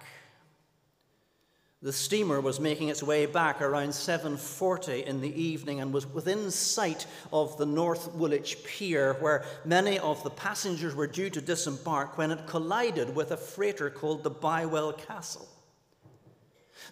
The 1.82 1.94
steamer 1.94 2.42
was 2.42 2.60
making 2.60 2.88
its 2.90 3.02
way 3.02 3.25
back 3.25 3.62
around 3.62 3.94
7:40 3.94 5.02
in 5.06 5.22
the 5.22 5.42
evening 5.42 5.80
and 5.80 5.94
was 5.94 6.06
within 6.06 6.50
sight 6.50 7.06
of 7.32 7.56
the 7.56 7.64
North 7.64 8.12
Woolwich 8.12 8.62
Pier 8.64 9.14
where 9.14 9.46
many 9.64 9.99
of 9.99 10.22
the 10.22 10.28
passengers 10.28 10.94
were 10.94 11.06
due 11.06 11.30
to 11.30 11.40
disembark 11.40 12.18
when 12.18 12.32
it 12.32 12.46
collided 12.46 13.16
with 13.16 13.30
a 13.30 13.37
freighter 13.38 13.88
called 13.88 14.25
the 14.25 14.28
Bywell 14.30 14.92
Castle. 14.92 15.49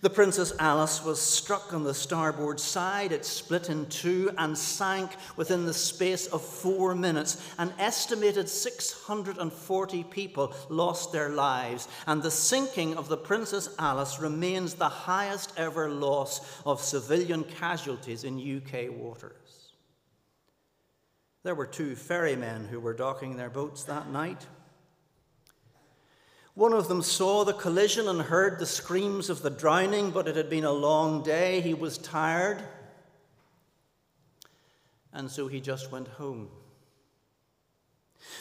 The 0.01 0.11
Princess 0.11 0.53
Alice 0.61 1.05
was 1.05 1.21
struck 1.21 1.73
on 1.73 1.83
the 1.83 1.95
starboard 1.95 2.61
side. 2.61 3.11
It 3.11 3.25
split 3.25 3.69
in 3.69 3.87
two 3.87 4.31
and 4.39 4.57
sank 4.57 5.11
within 5.37 5.67
the 5.67 5.75
space 5.75 6.27
of 6.29 6.41
four 6.41 6.95
minutes. 6.95 7.43
An 7.59 7.73
estimated 7.79 8.49
640 8.49 10.05
people 10.05 10.55
lost 10.69 11.13
their 11.13 11.31
lives, 11.31 11.89
and 12.07 12.23
the 12.23 12.31
sinking 12.31 12.97
of 12.97 13.09
the 13.09 13.17
Princess 13.17 13.75
Alice 13.79 14.21
remains 14.21 14.75
the 14.75 14.89
highest 14.89 15.53
ever 15.57 15.91
loss 15.91 16.63
of 16.65 16.81
civilian 16.81 17.43
casualties 17.43 18.23
in 18.23 18.39
UK 18.39 18.91
waters. 18.91 19.73
There 21.43 21.55
were 21.55 21.67
two 21.67 21.97
ferrymen 21.97 22.69
who 22.69 22.79
were 22.79 22.95
docking 22.95 23.37
their 23.37 23.51
boats 23.51 23.85
that 23.85 24.11
night. 24.11 24.47
One 26.59 26.73
of 26.73 26.89
them 26.89 27.03
saw 27.03 27.45
the 27.45 27.53
collision 27.53 28.09
and 28.09 28.21
heard 28.21 28.59
the 28.59 28.67
screams 28.67 29.31
of 29.31 29.43
the 29.43 29.49
drowning, 29.49 30.11
but 30.11 30.27
it 30.27 30.35
had 30.35 30.51
been 30.51 30.65
a 30.65 30.73
long 30.73 31.23
day. 31.23 31.61
He 31.61 31.73
was 31.73 31.99
tired. 31.99 32.61
And 35.13 35.31
so 35.31 35.47
he 35.47 35.61
just 35.61 35.93
went 35.93 36.09
home. 36.09 36.49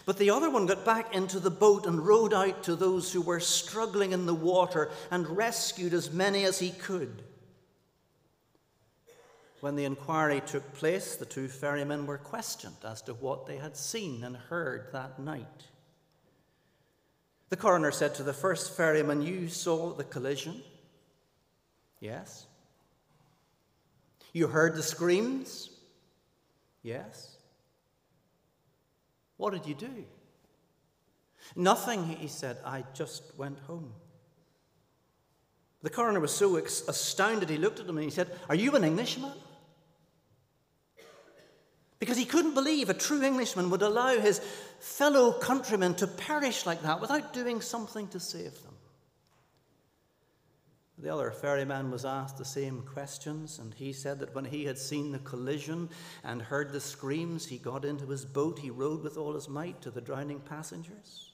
But 0.07 0.17
the 0.17 0.31
other 0.31 0.49
one 0.49 0.65
got 0.65 0.83
back 0.83 1.13
into 1.13 1.39
the 1.39 1.51
boat 1.51 1.85
and 1.85 2.07
rowed 2.07 2.33
out 2.33 2.63
to 2.63 2.75
those 2.75 3.13
who 3.13 3.21
were 3.21 3.39
struggling 3.39 4.13
in 4.13 4.25
the 4.25 4.33
water 4.33 4.89
and 5.11 5.37
rescued 5.37 5.93
as 5.93 6.11
many 6.11 6.43
as 6.43 6.57
he 6.57 6.71
could. 6.71 7.21
When 9.61 9.75
the 9.75 9.85
inquiry 9.85 10.41
took 10.43 10.73
place, 10.73 11.15
the 11.17 11.25
two 11.25 11.47
ferrymen 11.47 12.07
were 12.07 12.17
questioned 12.17 12.77
as 12.83 13.03
to 13.03 13.13
what 13.13 13.45
they 13.45 13.57
had 13.57 13.77
seen 13.77 14.23
and 14.23 14.35
heard 14.35 14.87
that 14.91 15.19
night. 15.19 15.67
The 17.49 17.57
coroner 17.57 17.91
said 17.91 18.15
to 18.15 18.23
the 18.23 18.33
first 18.33 18.75
ferryman, 18.75 19.21
You 19.21 19.47
saw 19.47 19.93
the 19.93 20.03
collision? 20.03 20.61
Yes. 21.99 22.45
You 24.33 24.47
heard 24.47 24.75
the 24.75 24.83
screams? 24.83 25.69
Yes. 26.83 27.37
What 29.37 29.53
did 29.53 29.65
you 29.65 29.75
do? 29.75 30.05
Nothing, 31.55 32.05
he 32.05 32.27
said. 32.27 32.57
I 32.65 32.83
just 32.93 33.23
went 33.37 33.59
home. 33.59 33.93
The 35.83 35.89
coroner 35.89 36.19
was 36.19 36.33
so 36.33 36.57
astounded, 36.57 37.49
he 37.49 37.57
looked 37.57 37.79
at 37.79 37.85
him 37.85 37.97
and 37.97 38.03
he 38.03 38.09
said, 38.09 38.29
Are 38.49 38.55
you 38.55 38.75
an 38.75 38.83
Englishman? 38.83 39.31
Because 41.99 42.17
he 42.17 42.25
couldn't 42.25 42.53
believe 42.53 42.89
a 42.89 42.93
true 42.93 43.23
Englishman 43.23 43.69
would 43.69 43.81
allow 43.81 44.19
his 44.19 44.39
fellow 44.79 45.33
countrymen 45.33 45.95
to 45.95 46.07
perish 46.07 46.65
like 46.65 46.83
that 46.83 47.01
without 47.01 47.33
doing 47.33 47.61
something 47.61 48.07
to 48.09 48.19
save 48.19 48.61
them. 48.63 48.73
The 50.99 51.13
other 51.13 51.29
ferryman 51.29 51.91
was 51.91 52.05
asked 52.05 52.39
the 52.39 52.45
same 52.45 52.81
questions, 52.81 53.59
and 53.59 53.71
he 53.73 53.93
said 53.93 54.17
that 54.19 54.33
when 54.33 54.45
he 54.45 54.65
had 54.65 54.79
seen 54.79 55.11
the 55.11 55.19
collision 55.19 55.89
and 56.23 56.41
heard 56.41 56.71
the 56.71 56.81
screams, 56.81 57.45
he 57.45 57.59
got 57.59 57.85
into 57.85 58.07
his 58.07 58.25
boat, 58.25 58.57
he 58.57 58.71
rowed 58.71 59.03
with 59.03 59.15
all 59.15 59.33
his 59.33 59.47
might 59.47 59.79
to 59.83 59.91
the 59.91 60.01
drowning 60.01 60.39
passengers. 60.39 61.31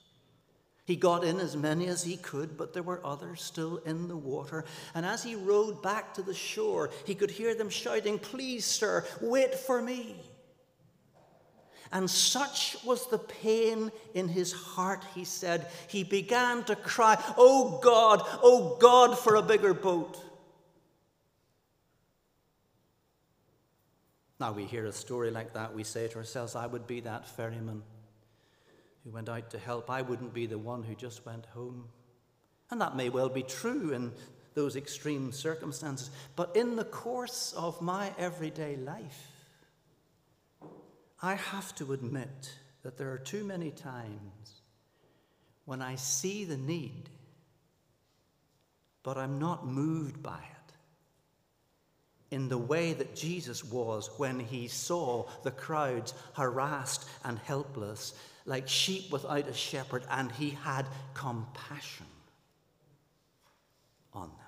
He 0.85 0.97
got 0.97 1.23
in 1.23 1.39
as 1.39 1.55
many 1.55 1.87
as 1.87 2.03
he 2.03 2.17
could, 2.17 2.57
but 2.57 2.73
there 2.73 2.83
were 2.83 3.05
others 3.05 3.41
still 3.41 3.77
in 3.77 4.09
the 4.09 4.17
water. 4.17 4.65
And 4.93 5.05
as 5.05 5.23
he 5.23 5.35
rowed 5.35 5.81
back 5.81 6.13
to 6.15 6.21
the 6.21 6.33
shore, 6.33 6.89
he 7.05 7.15
could 7.15 7.31
hear 7.31 7.55
them 7.55 7.69
shouting, 7.69 8.19
Please, 8.19 8.65
sir, 8.65 9.05
wait 9.21 9.55
for 9.55 9.81
me. 9.81 10.17
And 11.93 12.09
such 12.09 12.75
was 12.83 13.07
the 13.07 13.19
pain 13.19 13.91
in 14.15 14.27
his 14.27 14.51
heart, 14.51 15.05
he 15.13 15.23
said, 15.23 15.67
he 15.87 16.03
began 16.03 16.63
to 16.63 16.75
cry, 16.75 17.23
Oh 17.37 17.79
God, 17.83 18.21
oh 18.41 18.77
God, 18.81 19.17
for 19.17 19.35
a 19.35 19.43
bigger 19.43 19.75
boat. 19.75 20.19
Now 24.39 24.51
we 24.51 24.65
hear 24.65 24.87
a 24.87 24.91
story 24.91 25.29
like 25.29 25.53
that, 25.53 25.75
we 25.75 25.83
say 25.83 26.07
to 26.07 26.17
ourselves, 26.17 26.55
I 26.55 26.65
would 26.65 26.87
be 26.87 26.99
that 27.01 27.27
ferryman 27.27 27.83
who 29.03 29.11
went 29.11 29.29
out 29.29 29.51
to 29.51 29.59
help. 29.59 29.91
I 29.91 30.01
wouldn't 30.01 30.33
be 30.33 30.47
the 30.47 30.57
one 30.57 30.81
who 30.81 30.95
just 30.95 31.23
went 31.27 31.45
home. 31.47 31.85
And 32.71 32.81
that 32.81 32.95
may 32.95 33.09
well 33.09 33.29
be 33.29 33.43
true 33.43 33.91
in 33.91 34.11
those 34.55 34.75
extreme 34.75 35.31
circumstances. 35.31 36.09
But 36.35 36.55
in 36.55 36.75
the 36.75 36.85
course 36.85 37.53
of 37.55 37.81
my 37.83 38.11
everyday 38.17 38.77
life, 38.77 39.32
I 41.23 41.35
have 41.35 41.73
to 41.75 41.93
admit 41.93 42.53
that 42.83 42.97
there 42.97 43.13
are 43.13 43.17
too 43.17 43.45
many 43.45 43.71
times 43.71 44.61
when 45.63 45.81
I 45.81 45.95
see 45.95 46.43
the 46.43 46.57
need, 46.57 47.09
but 49.03 49.17
I'm 49.17 49.39
not 49.39 49.65
moved 49.65 50.21
by 50.21 50.37
it. 50.37 50.73
In 52.35 52.49
the 52.49 52.57
way 52.57 52.91
that 52.91 53.15
Jesus 53.15 53.63
was 53.63 54.09
when 54.17 54.37
he 54.37 54.67
saw 54.67 55.29
the 55.43 55.51
crowds 55.51 56.13
harassed 56.33 57.07
and 57.23 57.39
helpless, 57.39 58.13
like 58.45 58.67
sheep 58.67 59.09
without 59.09 59.47
a 59.47 59.53
shepherd, 59.53 60.03
and 60.09 60.29
he 60.33 60.49
had 60.49 60.85
compassion 61.13 62.07
on 64.13 64.27
them 64.27 64.42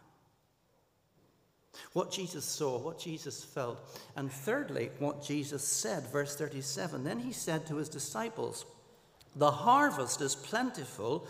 what 1.96 2.12
Jesus 2.12 2.44
saw, 2.44 2.78
what 2.78 3.00
Jesus 3.00 3.42
felt, 3.42 3.80
and 4.18 4.30
thirdly, 4.30 4.90
what 5.00 5.24
Jesus 5.24 5.66
said. 5.66 6.06
Verse 6.08 6.36
37 6.36 7.06
Then 7.06 7.22
he 7.22 7.32
said 7.32 7.66
to 7.68 7.78
his 7.78 7.88
disciples, 7.88 8.66
The 9.34 9.50
harvest 9.50 10.20
is 10.20 10.36
plentiful, 10.36 11.26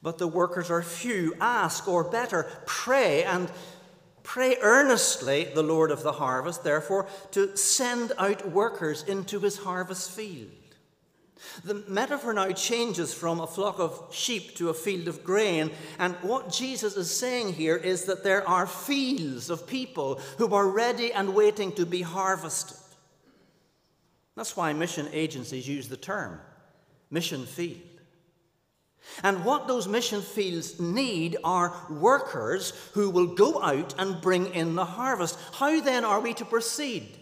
but 0.00 0.16
the 0.16 0.26
workers 0.26 0.70
are 0.70 0.80
few. 0.80 1.34
Ask, 1.42 1.86
or 1.86 2.04
better, 2.04 2.50
pray, 2.64 3.22
and 3.24 3.52
pray 4.22 4.56
earnestly 4.62 5.44
the 5.54 5.62
Lord 5.62 5.90
of 5.90 6.02
the 6.02 6.12
harvest, 6.12 6.64
therefore, 6.64 7.06
to 7.32 7.54
send 7.54 8.12
out 8.16 8.50
workers 8.50 9.02
into 9.02 9.40
his 9.40 9.58
harvest 9.58 10.10
field. 10.10 10.48
The 11.64 11.82
metaphor 11.88 12.32
now 12.32 12.50
changes 12.52 13.12
from 13.12 13.40
a 13.40 13.46
flock 13.46 13.78
of 13.78 14.08
sheep 14.12 14.56
to 14.56 14.68
a 14.68 14.74
field 14.74 15.08
of 15.08 15.24
grain. 15.24 15.70
And 15.98 16.14
what 16.22 16.52
Jesus 16.52 16.96
is 16.96 17.14
saying 17.14 17.54
here 17.54 17.76
is 17.76 18.04
that 18.04 18.24
there 18.24 18.48
are 18.48 18.66
fields 18.66 19.50
of 19.50 19.66
people 19.66 20.20
who 20.38 20.54
are 20.54 20.68
ready 20.68 21.12
and 21.12 21.34
waiting 21.34 21.72
to 21.72 21.86
be 21.86 22.02
harvested. 22.02 22.78
That's 24.36 24.56
why 24.56 24.72
mission 24.72 25.08
agencies 25.12 25.68
use 25.68 25.88
the 25.88 25.96
term 25.96 26.40
mission 27.10 27.44
field. 27.44 27.80
And 29.22 29.44
what 29.44 29.66
those 29.66 29.88
mission 29.88 30.22
fields 30.22 30.80
need 30.80 31.36
are 31.44 31.74
workers 31.90 32.72
who 32.94 33.10
will 33.10 33.26
go 33.26 33.60
out 33.62 33.94
and 33.98 34.20
bring 34.20 34.54
in 34.54 34.74
the 34.74 34.84
harvest. 34.84 35.38
How 35.52 35.80
then 35.80 36.04
are 36.04 36.20
we 36.20 36.34
to 36.34 36.44
proceed? 36.44 37.18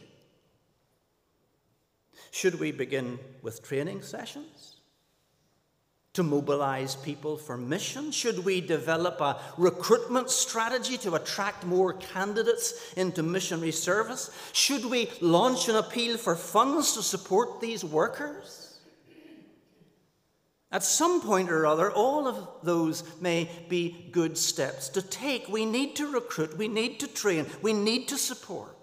Should 2.31 2.61
we 2.61 2.73
begin 2.73 3.19
with 3.43 3.63
training 3.63 4.03
sessions? 4.03 4.77
To 6.15 6.23
mobilize 6.23 6.97
people 6.97 7.37
for 7.37 7.57
mission? 7.57 8.11
Should 8.11 8.45
we 8.45 8.61
develop 8.61 9.21
a 9.21 9.41
recruitment 9.57 10.31
strategy 10.31 10.99
to 10.99 11.15
attract 11.15 11.65
more 11.65 11.93
candidates 11.95 12.93
into 12.97 13.23
missionary 13.23 13.73
service? 13.73 14.31
Should 14.53 14.85
we 14.85 15.09
launch 15.21 15.69
an 15.69 15.77
appeal 15.77 16.17
for 16.17 16.35
funds 16.35 16.95
to 16.95 17.03
support 17.03 17.61
these 17.61 17.85
workers? 17.85 18.71
At 20.73 20.85
some 20.85 21.21
point 21.21 21.51
or 21.51 21.67
other, 21.67 21.91
all 21.91 22.29
of 22.29 22.49
those 22.63 23.03
may 23.21 23.51
be 23.69 24.09
good 24.13 24.39
steps 24.39 24.89
to 24.91 25.03
take. 25.03 25.49
We 25.49 25.67
need 25.67 25.97
to 25.97 26.07
recruit, 26.07 26.57
we 26.57 26.69
need 26.69 27.01
to 27.01 27.09
train, 27.09 27.47
we 27.61 27.73
need 27.73 28.07
to 28.09 28.17
support. 28.17 28.80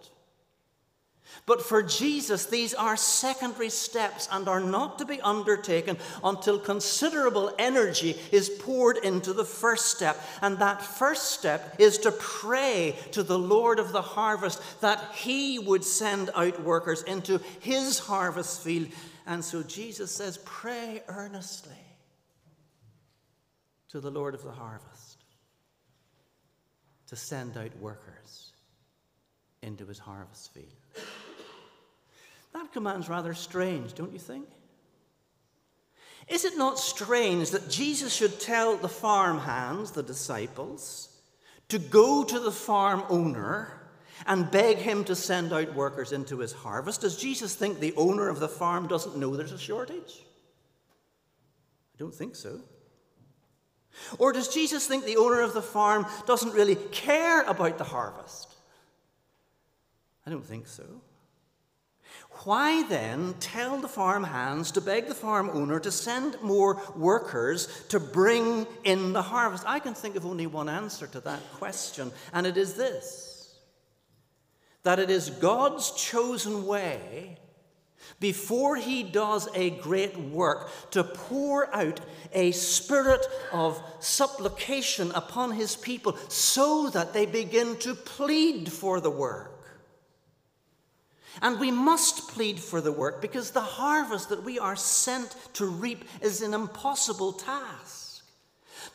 But 1.48 1.64
for 1.64 1.82
Jesus, 1.82 2.46
these 2.46 2.76
are 2.76 2.96
secondary 2.96 3.70
steps 3.70 4.28
and 4.32 4.48
are 4.48 4.60
not 4.60 5.00
to 5.00 5.06
be 5.06 5.20
undertaken 5.22 5.98
until 6.24 6.60
considerable 6.60 7.52
energy 7.58 8.16
is 8.32 8.50
poured 8.50 8.98
into 8.98 9.34
the 9.34 9.46
first 9.46 9.88
step. 9.88 10.22
And 10.44 10.60
that 10.60 10.84
first 10.84 11.32
step 11.32 11.78
is 11.80 11.98
to 12.00 12.12
pray 12.12 12.96
to 13.14 13.24
the 13.24 13.40
Lord 13.40 13.80
of 13.80 13.94
the 13.94 14.02
harvest 14.04 14.62
that 14.82 15.14
he 15.16 15.58
would 15.58 15.84
send 15.84 16.30
out 16.36 16.62
workers 16.62 17.02
into 17.04 17.42
his 17.62 17.98
harvest 17.98 18.62
field 18.62 18.90
and 19.28 19.44
so 19.44 19.62
Jesus 19.62 20.10
says, 20.10 20.40
Pray 20.46 21.04
earnestly 21.10 21.76
to 23.90 24.00
the 24.00 24.10
Lord 24.10 24.34
of 24.34 24.44
the 24.44 24.52
harvest 24.52 25.18
to 27.08 27.16
send 27.18 27.58
out 27.58 27.78
workers 27.80 28.54
into 29.62 29.86
his 29.86 30.00
harvest 30.00 30.54
field. 30.54 30.68
That 32.58 32.74
command's 32.74 33.08
rather 33.08 33.36
strange, 33.36 33.94
don't 33.94 34.14
you 34.14 34.20
think? 34.20 34.48
Is 36.28 36.44
it 36.44 36.58
not 36.58 36.80
strange 36.80 37.52
that 37.52 37.70
Jesus 37.70 38.14
should 38.14 38.40
tell 38.40 38.76
the 38.78 38.90
farm 38.90 39.38
hands, 39.38 39.92
the 39.92 40.02
disciples, 40.02 41.16
to 41.70 41.78
go 41.78 42.24
to 42.24 42.40
the 42.40 42.52
farm 42.52 43.04
owner 43.10 43.80
and 44.26 44.50
beg 44.50 44.78
him 44.78 45.04
to 45.04 45.16
send 45.16 45.54
out 45.54 45.76
workers 45.76 46.12
into 46.12 46.40
his 46.40 46.52
harvest? 46.52 47.02
Does 47.02 47.16
Jesus 47.16 47.54
think 47.54 47.80
the 47.80 47.94
owner 47.96 48.28
of 48.28 48.40
the 48.40 48.50
farm 48.50 48.88
doesn't 48.88 49.18
know 49.18 49.36
there's 49.36 49.52
a 49.52 49.60
shortage? 49.60 50.24
I 51.94 51.98
don't 52.00 52.16
think 52.16 52.36
so. 52.36 52.62
Or 54.18 54.34
does 54.34 54.48
Jesus 54.48 54.88
think 54.88 55.06
the 55.06 55.18
owner 55.18 55.42
of 55.42 55.54
the 55.54 55.62
farm 55.62 56.08
doesn't 56.26 56.54
really 56.54 56.76
care 56.76 57.44
about 57.44 57.78
the 57.78 57.84
harvest? 57.84 58.56
I 60.26 60.32
don't 60.32 60.46
think 60.46 60.66
so. 60.68 61.02
Why 62.44 62.84
then 62.84 63.36
tell 63.40 63.78
the 63.78 63.88
farm 63.88 64.24
hands 64.24 64.72
to 64.72 64.82
beg 64.82 65.08
the 65.08 65.16
farm 65.16 65.50
owner 65.52 65.80
to 65.80 65.92
send 65.92 66.42
more 66.42 66.82
workers 66.96 67.86
to 67.90 68.00
bring 68.00 68.68
in 68.84 69.14
the 69.14 69.22
harvest? 69.22 69.64
I 69.66 69.80
can 69.80 69.94
think 69.94 70.16
of 70.16 70.26
only 70.26 70.48
one 70.48 70.70
answer 70.70 71.08
to 71.08 71.20
that 71.22 71.42
question, 71.54 72.12
and 72.34 72.46
it 72.46 72.58
is 72.58 72.76
this 72.76 73.28
that 74.84 75.00
it 75.00 75.10
is 75.10 75.30
God's 75.30 75.92
chosen 75.92 76.66
way 76.66 77.38
before 78.22 78.78
he 78.78 79.04
does 79.04 79.50
a 79.54 79.72
great 79.72 80.18
work 80.18 80.70
to 80.92 81.04
pour 81.04 81.74
out 81.76 82.00
a 82.32 82.52
spirit 82.52 83.26
of 83.52 83.82
supplication 84.00 85.12
upon 85.12 85.52
his 85.52 85.76
people 85.76 86.16
so 86.30 86.90
that 86.90 87.12
they 87.12 87.26
begin 87.26 87.76
to 87.78 87.94
plead 87.94 88.72
for 88.72 89.02
the 89.02 89.10
work. 89.10 89.57
And 91.42 91.60
we 91.60 91.72
must 91.72 92.30
plead 92.30 92.60
for 92.60 92.82
the 92.82 92.92
work 92.92 93.22
because 93.22 93.52
the 93.52 93.62
harvest 93.62 94.30
that 94.30 94.44
we 94.44 94.60
are 94.60 94.76
sent 94.76 95.36
to 95.54 95.66
reap 95.66 96.06
is 96.22 96.42
an 96.42 96.54
impossible 96.54 97.34
task. 97.34 98.08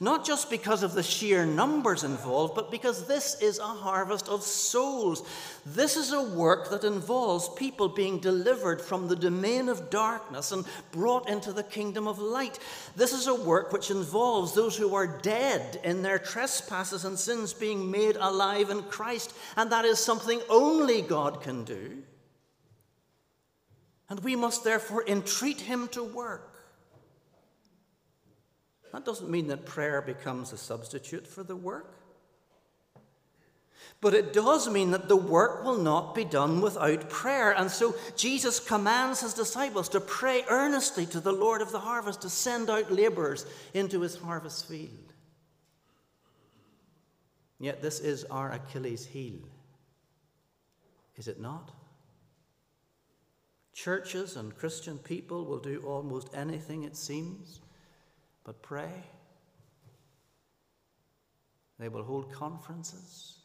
Not 0.01 0.25
just 0.25 0.51
because 0.51 0.83
of 0.83 0.95
the 0.95 1.03
sheer 1.03 1.47
numbers 1.47 2.03
involved, 2.03 2.57
but 2.57 2.73
because 2.73 3.07
this 3.07 3.41
is 3.41 3.61
a 3.61 3.63
harvest 3.63 4.29
of 4.29 4.43
souls. 4.43 5.23
This 5.65 5.97
is 5.97 6.13
a 6.13 6.21
work 6.21 6.71
that 6.71 6.83
involves 6.83 7.49
people 7.51 7.89
being 7.89 8.19
delivered 8.19 8.81
from 8.81 9.07
the 9.07 9.15
domain 9.15 9.69
of 9.69 9.91
darkness 9.91 10.51
and 10.51 10.65
brought 10.91 11.29
into 11.29 11.53
the 11.53 11.63
kingdom 11.63 12.09
of 12.09 12.19
light. 12.19 12.59
This 12.97 13.13
is 13.13 13.29
a 13.29 13.35
work 13.35 13.73
which 13.73 13.93
involves 13.93 14.55
those 14.55 14.77
who 14.77 14.93
are 14.93 15.21
dead 15.21 15.81
in 15.85 16.03
their 16.03 16.19
trespasses 16.19 17.05
and 17.05 17.17
sins 17.17 17.53
being 17.53 17.89
made 17.89 18.17
alive 18.17 18.71
in 18.71 18.83
Christ. 18.83 19.33
And 19.57 19.71
that 19.71 19.85
is 19.85 20.01
something 20.01 20.41
only 20.51 21.03
God 21.03 21.43
can 21.43 21.63
do. 21.63 22.03
And 24.13 24.21
we 24.21 24.37
must 24.37 24.63
therefore 24.63 25.03
entreat 25.09 25.63
Him 25.63 25.89
to 25.89 26.05
work. 26.05 26.55
That 28.93 29.07
doesn't 29.07 29.31
mean 29.31 29.47
that 29.47 29.65
prayer 29.65 30.03
becomes 30.03 30.53
a 30.53 30.59
substitute 30.59 31.27
for 31.27 31.43
the 31.43 31.57
work. 31.57 31.95
But 34.03 34.13
it 34.13 34.35
does 34.35 34.69
mean 34.69 34.91
that 34.91 35.09
the 35.09 35.17
work 35.17 35.65
will 35.65 35.79
not 35.79 36.15
be 36.15 36.27
done 36.27 36.61
without 36.61 37.09
prayer. 37.09 37.53
And 37.53 37.71
so 37.71 37.95
Jesus 38.15 38.61
commands 38.61 39.23
his 39.23 39.33
disciples 39.33 39.89
to 39.89 40.01
pray 40.01 40.45
earnestly 40.47 41.07
to 41.07 41.19
the 41.19 41.33
Lord 41.33 41.63
of 41.63 41.73
the 41.73 41.81
harvest 41.81 42.21
to 42.21 42.29
send 42.29 42.69
out 42.69 42.93
laborers 42.93 43.47
into 43.73 44.03
his 44.03 44.17
harvest 44.17 44.69
field. 44.69 45.15
Yet 47.59 47.81
this 47.81 47.99
is 47.99 48.25
our 48.25 48.53
Achilles 48.53 49.07
heel, 49.07 49.41
is 51.17 51.29
it 51.29 51.41
not? 51.41 51.73
Churches 53.73 54.37
and 54.37 54.57
Christian 54.57 54.99
people 54.99 55.45
will 55.45 55.59
do 55.59 55.83
almost 55.87 56.29
anything, 56.35 56.85
it 56.85 56.97
seems, 56.97 57.61
but 58.45 58.63
pray. 58.63 59.05
They 61.79 61.89
will 61.89 62.03
hold 62.03 62.33
conferences. 62.33 63.39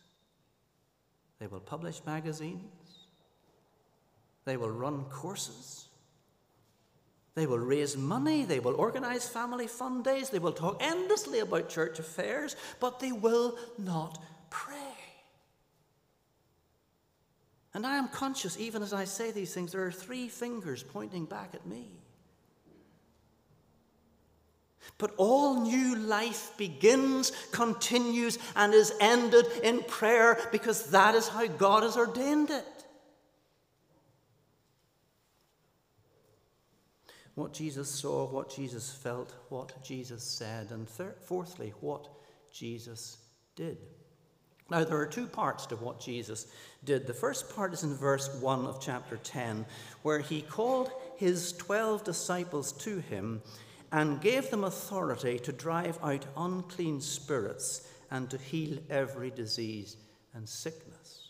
They 1.39 1.47
will 1.47 1.59
publish 1.59 2.01
magazines. 2.05 2.61
They 4.45 4.57
will 4.57 4.69
run 4.69 5.05
courses. 5.05 5.87
They 7.35 7.45
will 7.45 7.59
raise 7.59 7.95
money. 7.95 8.45
They 8.45 8.59
will 8.59 8.75
organize 8.75 9.27
family 9.27 9.67
fun 9.67 10.01
days. 10.01 10.29
They 10.29 10.39
will 10.39 10.53
talk 10.53 10.77
endlessly 10.81 11.39
about 11.39 11.69
church 11.69 11.99
affairs, 11.99 12.55
but 12.79 12.99
they 12.99 13.11
will 13.11 13.57
not 13.77 14.23
pray. 14.49 14.86
And 17.77 17.85
I 17.85 17.97
am 17.97 18.07
conscious, 18.07 18.59
even 18.59 18.81
as 18.81 18.91
I 18.91 19.05
say 19.05 19.29
these 19.29 19.53
things, 19.53 19.71
there 19.71 19.85
are 19.85 19.91
three 19.91 20.29
fingers 20.29 20.81
pointing 20.81 21.25
back 21.25 21.51
at 21.53 21.67
me. 21.67 21.91
But 24.97 25.13
all 25.17 25.61
new 25.61 25.95
life 25.95 26.57
begins, 26.57 27.31
continues, 27.51 28.39
and 28.55 28.73
is 28.73 28.93
ended 28.99 29.45
in 29.61 29.83
prayer 29.83 30.39
because 30.51 30.89
that 30.89 31.13
is 31.13 31.27
how 31.27 31.45
God 31.45 31.83
has 31.83 31.97
ordained 31.97 32.49
it. 32.49 32.65
What 37.35 37.53
Jesus 37.53 37.87
saw, 37.87 38.25
what 38.25 38.49
Jesus 38.49 38.91
felt, 38.91 39.35
what 39.49 39.83
Jesus 39.83 40.23
said, 40.23 40.71
and 40.71 40.89
third, 40.89 41.17
fourthly, 41.21 41.75
what 41.79 42.07
Jesus 42.51 43.17
did. 43.55 43.77
Now, 44.69 44.83
there 44.83 44.97
are 44.97 45.05
two 45.05 45.27
parts 45.27 45.65
to 45.67 45.75
what 45.77 45.99
Jesus 45.99 46.47
did. 46.83 47.07
The 47.07 47.13
first 47.13 47.55
part 47.55 47.73
is 47.73 47.83
in 47.83 47.95
verse 47.95 48.29
1 48.41 48.65
of 48.65 48.81
chapter 48.81 49.17
10, 49.17 49.65
where 50.01 50.19
he 50.19 50.41
called 50.41 50.91
his 51.15 51.53
12 51.53 52.03
disciples 52.03 52.73
to 52.73 52.99
him 52.99 53.41
and 53.91 54.21
gave 54.21 54.49
them 54.49 54.65
authority 54.65 55.39
to 55.39 55.51
drive 55.53 55.97
out 56.03 56.25
unclean 56.35 56.99
spirits 56.99 57.87
and 58.11 58.29
to 58.29 58.37
heal 58.37 58.77
every 58.89 59.31
disease 59.31 59.95
and 60.33 60.47
sickness. 60.47 61.29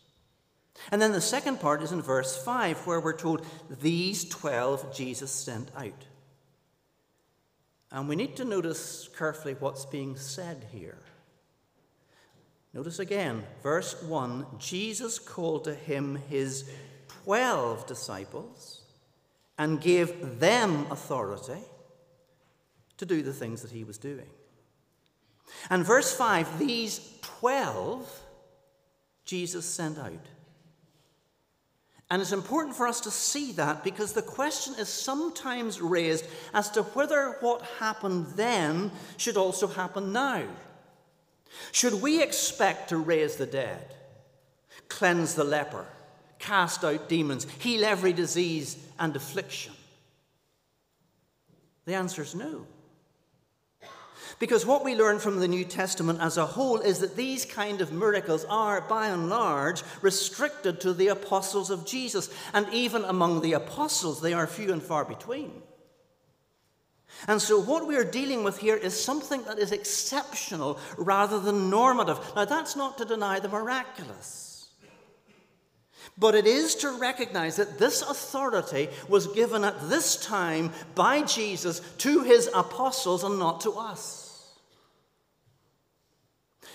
And 0.91 1.01
then 1.01 1.11
the 1.11 1.21
second 1.21 1.59
part 1.59 1.81
is 1.81 1.91
in 1.91 2.01
verse 2.01 2.43
5, 2.43 2.87
where 2.87 2.99
we're 2.99 3.17
told, 3.17 3.45
These 3.81 4.29
12 4.29 4.95
Jesus 4.95 5.31
sent 5.31 5.71
out. 5.75 6.05
And 7.91 8.09
we 8.09 8.15
need 8.15 8.35
to 8.37 8.45
notice 8.45 9.09
carefully 9.17 9.55
what's 9.59 9.85
being 9.85 10.17
said 10.17 10.65
here. 10.71 10.99
Notice 12.77 12.99
again, 12.99 13.43
verse 13.63 13.99
1 14.03 14.45
Jesus 14.59 15.17
called 15.17 15.63
to 15.63 15.73
him 15.73 16.19
his 16.29 16.69
12 17.23 17.87
disciples 17.87 18.83
and 19.57 19.81
gave 19.81 20.39
them 20.39 20.85
authority 20.91 21.59
to 22.97 23.05
do 23.07 23.23
the 23.23 23.33
things 23.33 23.63
that 23.63 23.71
he 23.71 23.83
was 23.83 23.97
doing. 23.97 24.29
And 25.71 25.83
verse 25.83 26.15
5 26.15 26.59
these 26.59 27.01
12 27.23 28.21
Jesus 29.25 29.65
sent 29.65 29.97
out. 29.97 30.27
And 32.11 32.21
it's 32.21 32.31
important 32.31 32.75
for 32.75 32.87
us 32.87 33.01
to 33.01 33.11
see 33.11 33.53
that 33.53 33.83
because 33.83 34.13
the 34.13 34.21
question 34.21 34.75
is 34.77 34.87
sometimes 34.87 35.81
raised 35.81 36.27
as 36.53 36.69
to 36.71 36.83
whether 36.83 37.37
what 37.39 37.63
happened 37.79 38.27
then 38.35 38.91
should 39.17 39.35
also 39.35 39.65
happen 39.65 40.13
now. 40.13 40.43
Should 41.71 42.01
we 42.01 42.21
expect 42.21 42.89
to 42.89 42.97
raise 42.97 43.35
the 43.35 43.45
dead, 43.45 43.93
cleanse 44.89 45.35
the 45.35 45.43
leper, 45.43 45.85
cast 46.39 46.83
out 46.83 47.09
demons, 47.09 47.45
heal 47.59 47.85
every 47.85 48.13
disease 48.13 48.77
and 48.99 49.15
affliction? 49.15 49.73
The 51.85 51.95
answer 51.95 52.21
is 52.21 52.35
no. 52.35 52.67
Because 54.39 54.65
what 54.65 54.83
we 54.83 54.95
learn 54.95 55.17
from 55.17 55.39
the 55.39 55.47
New 55.47 55.65
Testament 55.65 56.19
as 56.21 56.37
a 56.37 56.45
whole 56.45 56.79
is 56.79 56.99
that 56.99 57.15
these 57.15 57.43
kind 57.43 57.81
of 57.81 57.91
miracles 57.91 58.45
are, 58.45 58.81
by 58.81 59.07
and 59.07 59.29
large, 59.29 59.81
restricted 60.01 60.79
to 60.81 60.93
the 60.93 61.07
apostles 61.07 61.71
of 61.71 61.85
Jesus. 61.85 62.29
And 62.53 62.67
even 62.71 63.03
among 63.03 63.41
the 63.41 63.53
apostles, 63.53 64.21
they 64.21 64.33
are 64.33 64.45
few 64.45 64.71
and 64.71 64.83
far 64.83 65.05
between. 65.05 65.63
And 67.27 67.41
so, 67.41 67.59
what 67.59 67.87
we 67.87 67.95
are 67.95 68.03
dealing 68.03 68.43
with 68.43 68.59
here 68.59 68.75
is 68.75 69.01
something 69.01 69.43
that 69.43 69.57
is 69.57 69.71
exceptional 69.71 70.79
rather 70.97 71.39
than 71.39 71.69
normative. 71.69 72.19
Now, 72.35 72.45
that's 72.45 72.75
not 72.75 72.97
to 72.99 73.05
deny 73.05 73.39
the 73.39 73.49
miraculous. 73.49 74.47
But 76.17 76.35
it 76.35 76.47
is 76.47 76.75
to 76.75 76.91
recognize 76.91 77.57
that 77.57 77.77
this 77.77 78.01
authority 78.01 78.89
was 79.07 79.27
given 79.27 79.63
at 79.63 79.89
this 79.89 80.15
time 80.15 80.71
by 80.95 81.21
Jesus 81.23 81.79
to 81.99 82.23
his 82.23 82.49
apostles 82.53 83.23
and 83.23 83.37
not 83.37 83.61
to 83.61 83.71
us. 83.71 84.53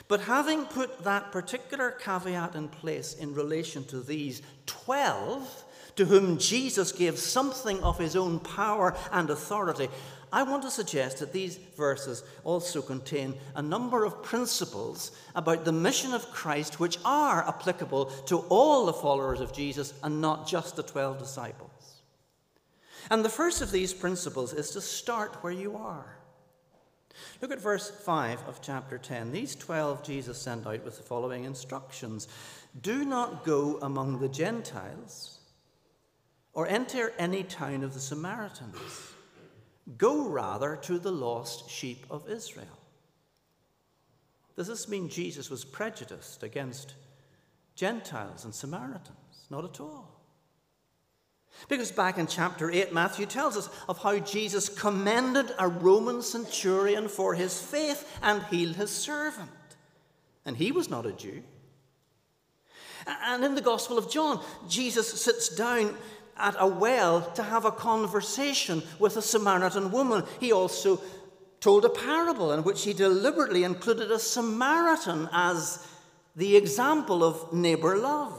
But 0.08 0.22
having 0.22 0.66
put 0.66 1.04
that 1.04 1.32
particular 1.32 1.90
caveat 1.90 2.54
in 2.54 2.68
place 2.68 3.14
in 3.14 3.34
relation 3.34 3.84
to 3.86 4.00
these 4.00 4.42
12, 4.66 5.64
to 5.96 6.04
whom 6.04 6.38
Jesus 6.38 6.92
gave 6.92 7.18
something 7.18 7.82
of 7.82 7.98
his 7.98 8.16
own 8.16 8.38
power 8.40 8.96
and 9.10 9.30
authority, 9.30 9.88
I 10.32 10.42
want 10.44 10.62
to 10.62 10.70
suggest 10.70 11.18
that 11.18 11.34
these 11.34 11.58
verses 11.76 12.22
also 12.42 12.80
contain 12.80 13.34
a 13.54 13.60
number 13.60 14.04
of 14.04 14.22
principles 14.22 15.12
about 15.34 15.66
the 15.66 15.72
mission 15.72 16.14
of 16.14 16.30
Christ 16.30 16.80
which 16.80 16.98
are 17.04 17.46
applicable 17.46 18.06
to 18.26 18.38
all 18.48 18.86
the 18.86 18.94
followers 18.94 19.40
of 19.40 19.52
Jesus 19.52 19.92
and 20.02 20.22
not 20.22 20.48
just 20.48 20.76
the 20.76 20.82
12 20.82 21.18
disciples. 21.18 22.02
And 23.10 23.22
the 23.22 23.28
first 23.28 23.60
of 23.60 23.72
these 23.72 23.92
principles 23.92 24.54
is 24.54 24.70
to 24.70 24.80
start 24.80 25.42
where 25.42 25.52
you 25.52 25.76
are. 25.76 26.16
Look 27.42 27.52
at 27.52 27.60
verse 27.60 27.90
5 27.90 28.48
of 28.48 28.62
chapter 28.62 28.96
10. 28.96 29.32
These 29.32 29.54
12 29.56 30.02
Jesus 30.02 30.38
sent 30.38 30.66
out 30.66 30.82
with 30.82 30.96
the 30.96 31.02
following 31.02 31.44
instructions 31.44 32.26
Do 32.80 33.04
not 33.04 33.44
go 33.44 33.78
among 33.82 34.20
the 34.20 34.30
Gentiles 34.30 35.40
or 36.54 36.66
enter 36.66 37.12
any 37.18 37.42
town 37.42 37.84
of 37.84 37.92
the 37.92 38.00
Samaritans. 38.00 39.11
Go 39.98 40.28
rather 40.28 40.76
to 40.82 40.98
the 40.98 41.12
lost 41.12 41.68
sheep 41.68 42.06
of 42.10 42.28
Israel. 42.28 42.78
Does 44.56 44.66
this 44.66 44.88
mean 44.88 45.08
Jesus 45.08 45.50
was 45.50 45.64
prejudiced 45.64 46.42
against 46.42 46.94
Gentiles 47.74 48.44
and 48.44 48.54
Samaritans? 48.54 49.46
Not 49.50 49.64
at 49.64 49.80
all. 49.80 50.20
Because 51.68 51.92
back 51.92 52.18
in 52.18 52.26
chapter 52.26 52.70
8, 52.70 52.92
Matthew 52.92 53.26
tells 53.26 53.56
us 53.56 53.68
of 53.88 53.98
how 53.98 54.18
Jesus 54.18 54.68
commended 54.68 55.52
a 55.58 55.68
Roman 55.68 56.22
centurion 56.22 57.08
for 57.08 57.34
his 57.34 57.60
faith 57.60 58.18
and 58.22 58.42
healed 58.44 58.76
his 58.76 58.90
servant. 58.90 59.50
And 60.44 60.56
he 60.56 60.72
was 60.72 60.90
not 60.90 61.06
a 61.06 61.12
Jew. 61.12 61.42
And 63.06 63.44
in 63.44 63.54
the 63.54 63.60
Gospel 63.60 63.98
of 63.98 64.10
John, 64.10 64.42
Jesus 64.68 65.20
sits 65.20 65.48
down 65.48 65.96
at 66.36 66.56
a 66.58 66.66
well 66.66 67.22
to 67.32 67.42
have 67.42 67.64
a 67.64 67.72
conversation 67.72 68.82
with 68.98 69.16
a 69.16 69.22
Samaritan 69.22 69.90
woman. 69.90 70.24
He 70.40 70.52
also 70.52 71.00
told 71.60 71.84
a 71.84 71.88
parable 71.88 72.52
in 72.52 72.64
which 72.64 72.84
he 72.84 72.92
deliberately 72.92 73.64
included 73.64 74.10
a 74.10 74.18
Samaritan 74.18 75.28
as 75.32 75.86
the 76.34 76.56
example 76.56 77.22
of 77.22 77.52
neighbor 77.52 77.96
love. 77.96 78.38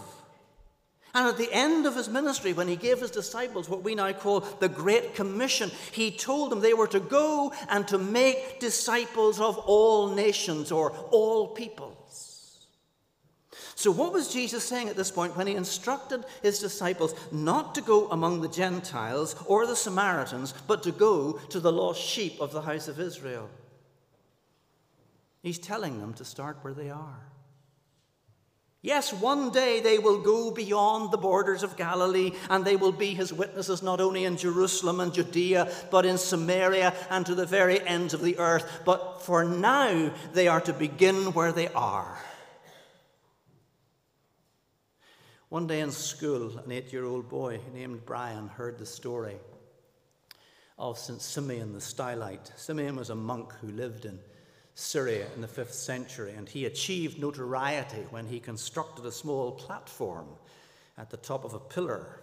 And 1.15 1.27
at 1.27 1.38
the 1.38 1.53
end 1.53 1.86
of 1.86 1.95
his 1.95 2.10
ministry, 2.10 2.53
when 2.53 2.67
he 2.67 2.75
gave 2.75 2.99
his 2.99 3.12
disciples 3.12 3.69
what 3.69 3.84
we 3.84 3.93
now 3.93 4.12
call 4.13 4.39
the 4.39 4.67
Great 4.67 5.13
Commission, 5.13 5.69
he 5.91 6.10
told 6.10 6.51
them 6.51 6.60
they 6.60 6.73
were 6.73 6.88
to 6.88 6.99
go 6.99 7.53
and 7.69 7.88
to 7.88 7.99
make 7.99 8.60
disciples 8.60 9.39
of 9.39 9.60
all 9.60 10.10
nations 10.10 10.71
or 10.71 10.91
all 11.12 11.49
peoples. 11.49 12.03
So, 13.76 13.92
what 13.92 14.14
was 14.14 14.32
Jesus 14.32 14.64
saying 14.64 14.90
at 14.90 14.96
this 14.96 15.12
point 15.12 15.36
when 15.36 15.48
he 15.48 15.56
instructed 15.56 16.26
his 16.42 16.60
disciples 16.60 17.16
not 17.32 17.74
to 17.76 17.82
go 17.82 18.08
among 18.10 18.42
the 18.42 18.48
Gentiles 18.48 19.36
or 19.48 19.66
the 19.66 19.76
Samaritans, 19.76 20.54
but 20.68 20.84
to 20.84 20.92
go 20.92 21.34
to 21.50 21.60
the 21.60 21.72
lost 21.72 22.02
sheep 22.02 22.40
of 22.40 22.52
the 22.52 22.62
house 22.62 22.88
of 22.88 23.00
Israel? 23.00 23.50
He's 25.42 25.60
telling 25.60 26.00
them 26.00 26.14
to 26.14 26.26
start 26.26 26.58
where 26.62 26.74
they 26.74 26.90
are. 26.90 27.34
Yes, 28.84 29.14
one 29.14 29.50
day 29.50 29.80
they 29.80 29.98
will 29.98 30.20
go 30.20 30.52
beyond 30.52 31.12
the 31.12 31.18
borders 31.18 31.64
of 31.64 31.78
Galilee 31.78 32.34
and 32.50 32.66
they 32.66 32.76
will 32.76 32.92
be 32.92 33.14
his 33.14 33.32
witnesses 33.32 33.82
not 33.82 34.02
only 34.02 34.26
in 34.26 34.36
Jerusalem 34.36 35.00
and 35.00 35.14
Judea, 35.14 35.72
but 35.90 36.06
in 36.06 36.18
Samaria 36.18 36.94
and 37.10 37.26
to 37.26 37.34
the 37.34 37.46
very 37.46 37.80
ends 37.88 38.14
of 38.14 38.22
the 38.22 38.38
earth. 38.38 38.82
But 38.84 39.22
for 39.22 39.46
now, 39.46 40.12
they 40.34 40.50
are 40.50 40.60
to 40.62 40.74
begin 40.74 41.32
where 41.32 41.54
they 41.54 41.70
are. 41.70 42.18
One 45.54 45.68
day 45.68 45.82
in 45.82 45.92
school, 45.92 46.58
an 46.58 46.72
eight 46.72 46.92
year 46.92 47.06
old 47.06 47.30
boy 47.30 47.60
named 47.76 48.08
Brian 48.08 48.48
heard 48.48 48.80
the 48.80 48.88
story 48.88 49.36
of 50.80 50.98
St. 50.98 51.22
Simeon 51.22 51.74
the 51.74 51.80
Stylite. 51.80 52.58
Simeon 52.58 52.96
was 52.96 53.12
a 53.12 53.16
monk 53.16 53.54
who 53.62 53.68
lived 53.68 54.06
in 54.06 54.18
Syria 54.74 55.28
in 55.36 55.42
the 55.42 55.48
5th 55.48 55.74
century, 55.74 56.34
and 56.36 56.50
he 56.50 56.66
achieved 56.66 57.20
notoriety 57.20 58.08
when 58.10 58.26
he 58.26 58.39
constructed 58.39 59.06
a 59.06 59.12
small 59.12 59.52
platform 59.52 60.26
at 60.98 61.12
the 61.12 61.18
top 61.18 61.46
of 61.46 61.54
a 61.54 61.60
pillar 61.60 62.20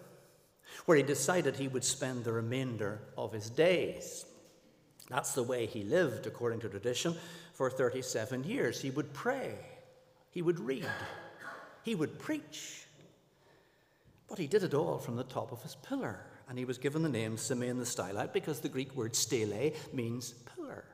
where 0.87 0.97
he 0.97 1.05
decided 1.05 1.55
he 1.55 1.69
would 1.69 1.85
spend 1.85 2.25
the 2.25 2.33
remainder 2.33 3.01
of 3.16 3.33
his 3.33 3.49
days. 3.49 4.25
That's 5.09 5.35
the 5.35 5.45
way 5.45 5.66
he 5.66 5.85
lived, 5.85 6.27
according 6.27 6.59
to 6.62 6.69
tradition, 6.69 7.14
for 7.55 7.71
37 7.71 8.43
years. 8.43 8.81
He 8.81 8.90
would 8.90 9.12
pray, 9.12 9.55
he 10.33 10.43
would 10.43 10.59
read, 10.59 10.90
he 11.85 11.95
would 11.95 12.19
preach. 12.19 12.80
But 14.31 14.38
he 14.38 14.47
did 14.47 14.62
it 14.62 14.75
all 14.75 14.99
from 14.99 15.16
the 15.16 15.25
top 15.25 15.51
of 15.51 15.61
his 15.64 15.75
pillar, 15.75 16.25
and 16.49 16.57
he 16.57 16.64
was 16.64 16.79
given 16.79 17.03
the 17.03 17.09
name 17.09 17.37
Simeon 17.37 17.79
the 17.79 17.85
Stylite 17.85 18.33
because 18.33 18.61
the 18.61 18.69
Greek 18.69 18.95
word 18.95 19.16
stele 19.16 19.73
means 19.93 20.35
pillar. 20.55 20.85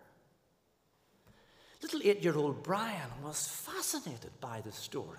Little 1.82 2.00
eight 2.02 2.24
year 2.24 2.34
old 2.34 2.62
Brian 2.62 3.10
was 3.22 3.46
fascinated 3.46 4.30
by 4.40 4.62
the 4.62 4.72
story 4.72 5.18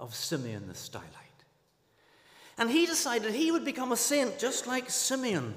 of 0.00 0.14
Simeon 0.14 0.66
the 0.66 0.72
Stylite. 0.72 1.02
And 2.56 2.70
he 2.70 2.86
decided 2.86 3.34
he 3.34 3.52
would 3.52 3.66
become 3.66 3.92
a 3.92 3.96
saint 3.98 4.38
just 4.38 4.66
like 4.66 4.88
Simeon. 4.88 5.54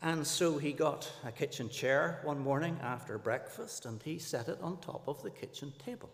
And 0.00 0.24
so 0.24 0.58
he 0.58 0.72
got 0.72 1.10
a 1.24 1.32
kitchen 1.32 1.68
chair 1.68 2.20
one 2.22 2.38
morning 2.38 2.78
after 2.82 3.18
breakfast 3.18 3.84
and 3.84 4.00
he 4.02 4.20
set 4.20 4.48
it 4.48 4.60
on 4.62 4.76
top 4.76 5.08
of 5.08 5.20
the 5.24 5.30
kitchen 5.30 5.72
table. 5.84 6.10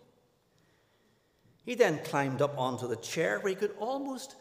He 1.63 1.75
then 1.75 1.99
climbed 2.03 2.41
up 2.41 2.57
onto 2.57 2.87
the 2.87 2.95
chair 2.95 3.39
where 3.39 3.49
he 3.49 3.55
could 3.55 3.75
almost 3.79 4.35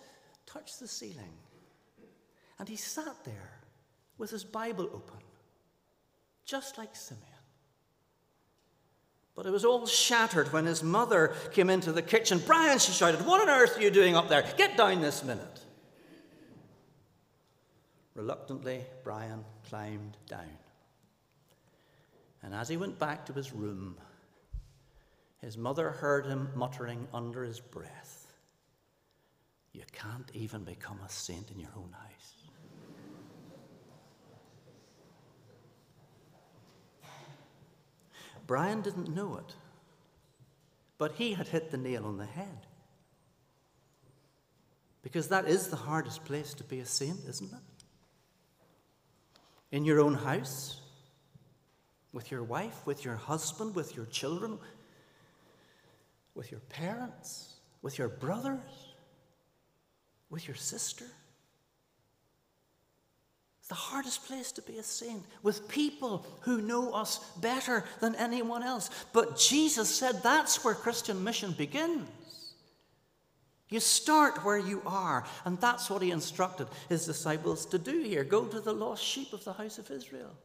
touch 0.46 0.78
the 0.78 0.88
ceiling. 0.88 1.32
And 2.58 2.68
he 2.68 2.76
sat 2.76 3.24
there 3.24 3.60
with 4.18 4.30
his 4.30 4.44
Bible 4.44 4.84
open, 4.92 5.18
just 6.44 6.78
like 6.78 6.94
Simeon. 6.94 7.26
But 9.34 9.46
it 9.46 9.52
was 9.52 9.64
all 9.64 9.86
shattered 9.86 10.52
when 10.52 10.66
his 10.66 10.82
mother 10.82 11.34
came 11.52 11.70
into 11.70 11.92
the 11.92 12.02
kitchen. 12.02 12.42
Brian, 12.44 12.78
she 12.78 12.92
shouted, 12.92 13.24
What 13.24 13.40
on 13.40 13.48
earth 13.48 13.78
are 13.78 13.82
you 13.82 13.90
doing 13.90 14.14
up 14.14 14.28
there? 14.28 14.44
Get 14.56 14.76
down 14.76 15.00
this 15.00 15.24
minute. 15.24 15.60
Reluctantly, 18.14 18.84
Brian 19.02 19.44
climbed 19.68 20.16
down. 20.28 20.58
And 22.42 22.54
as 22.54 22.68
he 22.68 22.76
went 22.76 22.98
back 22.98 23.24
to 23.26 23.32
his 23.32 23.52
room, 23.52 23.96
his 25.40 25.56
mother 25.56 25.90
heard 25.90 26.26
him 26.26 26.50
muttering 26.54 27.08
under 27.14 27.44
his 27.44 27.60
breath, 27.60 28.32
You 29.72 29.82
can't 29.92 30.30
even 30.34 30.64
become 30.64 31.00
a 31.04 31.08
saint 31.08 31.50
in 31.50 31.58
your 31.58 31.70
own 31.76 31.92
house. 31.92 32.34
Brian 38.46 38.82
didn't 38.82 39.14
know 39.14 39.36
it, 39.36 39.54
but 40.98 41.12
he 41.12 41.34
had 41.34 41.46
hit 41.46 41.70
the 41.70 41.76
nail 41.76 42.04
on 42.04 42.18
the 42.18 42.26
head. 42.26 42.66
Because 45.02 45.28
that 45.28 45.46
is 45.46 45.68
the 45.68 45.76
hardest 45.76 46.24
place 46.24 46.52
to 46.54 46.64
be 46.64 46.80
a 46.80 46.84
saint, 46.84 47.20
isn't 47.28 47.52
it? 47.52 47.84
In 49.70 49.84
your 49.84 50.00
own 50.00 50.14
house, 50.14 50.80
with 52.12 52.32
your 52.32 52.42
wife, 52.42 52.84
with 52.86 53.04
your 53.04 53.14
husband, 53.14 53.76
with 53.76 53.94
your 53.96 54.06
children, 54.06 54.58
with 56.34 56.50
your 56.50 56.60
parents, 56.60 57.54
with 57.82 57.98
your 57.98 58.08
brothers. 58.08 58.60
with 60.30 60.46
your 60.46 60.56
sister. 60.56 61.04
It's 63.58 63.68
the 63.68 63.74
hardest 63.74 64.26
place 64.26 64.52
to 64.52 64.62
be 64.62 64.78
a 64.78 64.82
saint, 64.82 65.24
with 65.42 65.68
people 65.68 66.24
who 66.42 66.62
know 66.62 66.92
us 66.92 67.18
better 67.40 67.84
than 68.00 68.14
anyone 68.14 68.62
else. 68.62 68.90
But 69.12 69.36
Jesus 69.36 69.94
said 69.94 70.22
that's 70.22 70.64
where 70.64 70.74
Christian 70.74 71.22
mission 71.22 71.52
begins. 71.52 72.08
You 73.68 73.78
start 73.80 74.44
where 74.44 74.58
you 74.58 74.82
are, 74.86 75.24
and 75.44 75.60
that's 75.60 75.90
what 75.90 76.02
he 76.02 76.10
instructed 76.10 76.66
his 76.88 77.06
disciples 77.06 77.66
to 77.66 77.78
do 77.78 78.02
here 78.02 78.24
go 78.24 78.46
to 78.46 78.60
the 78.60 78.72
lost 78.72 79.04
sheep 79.04 79.32
of 79.32 79.44
the 79.44 79.52
house 79.52 79.78
of 79.78 79.90
Israel. 79.90 80.36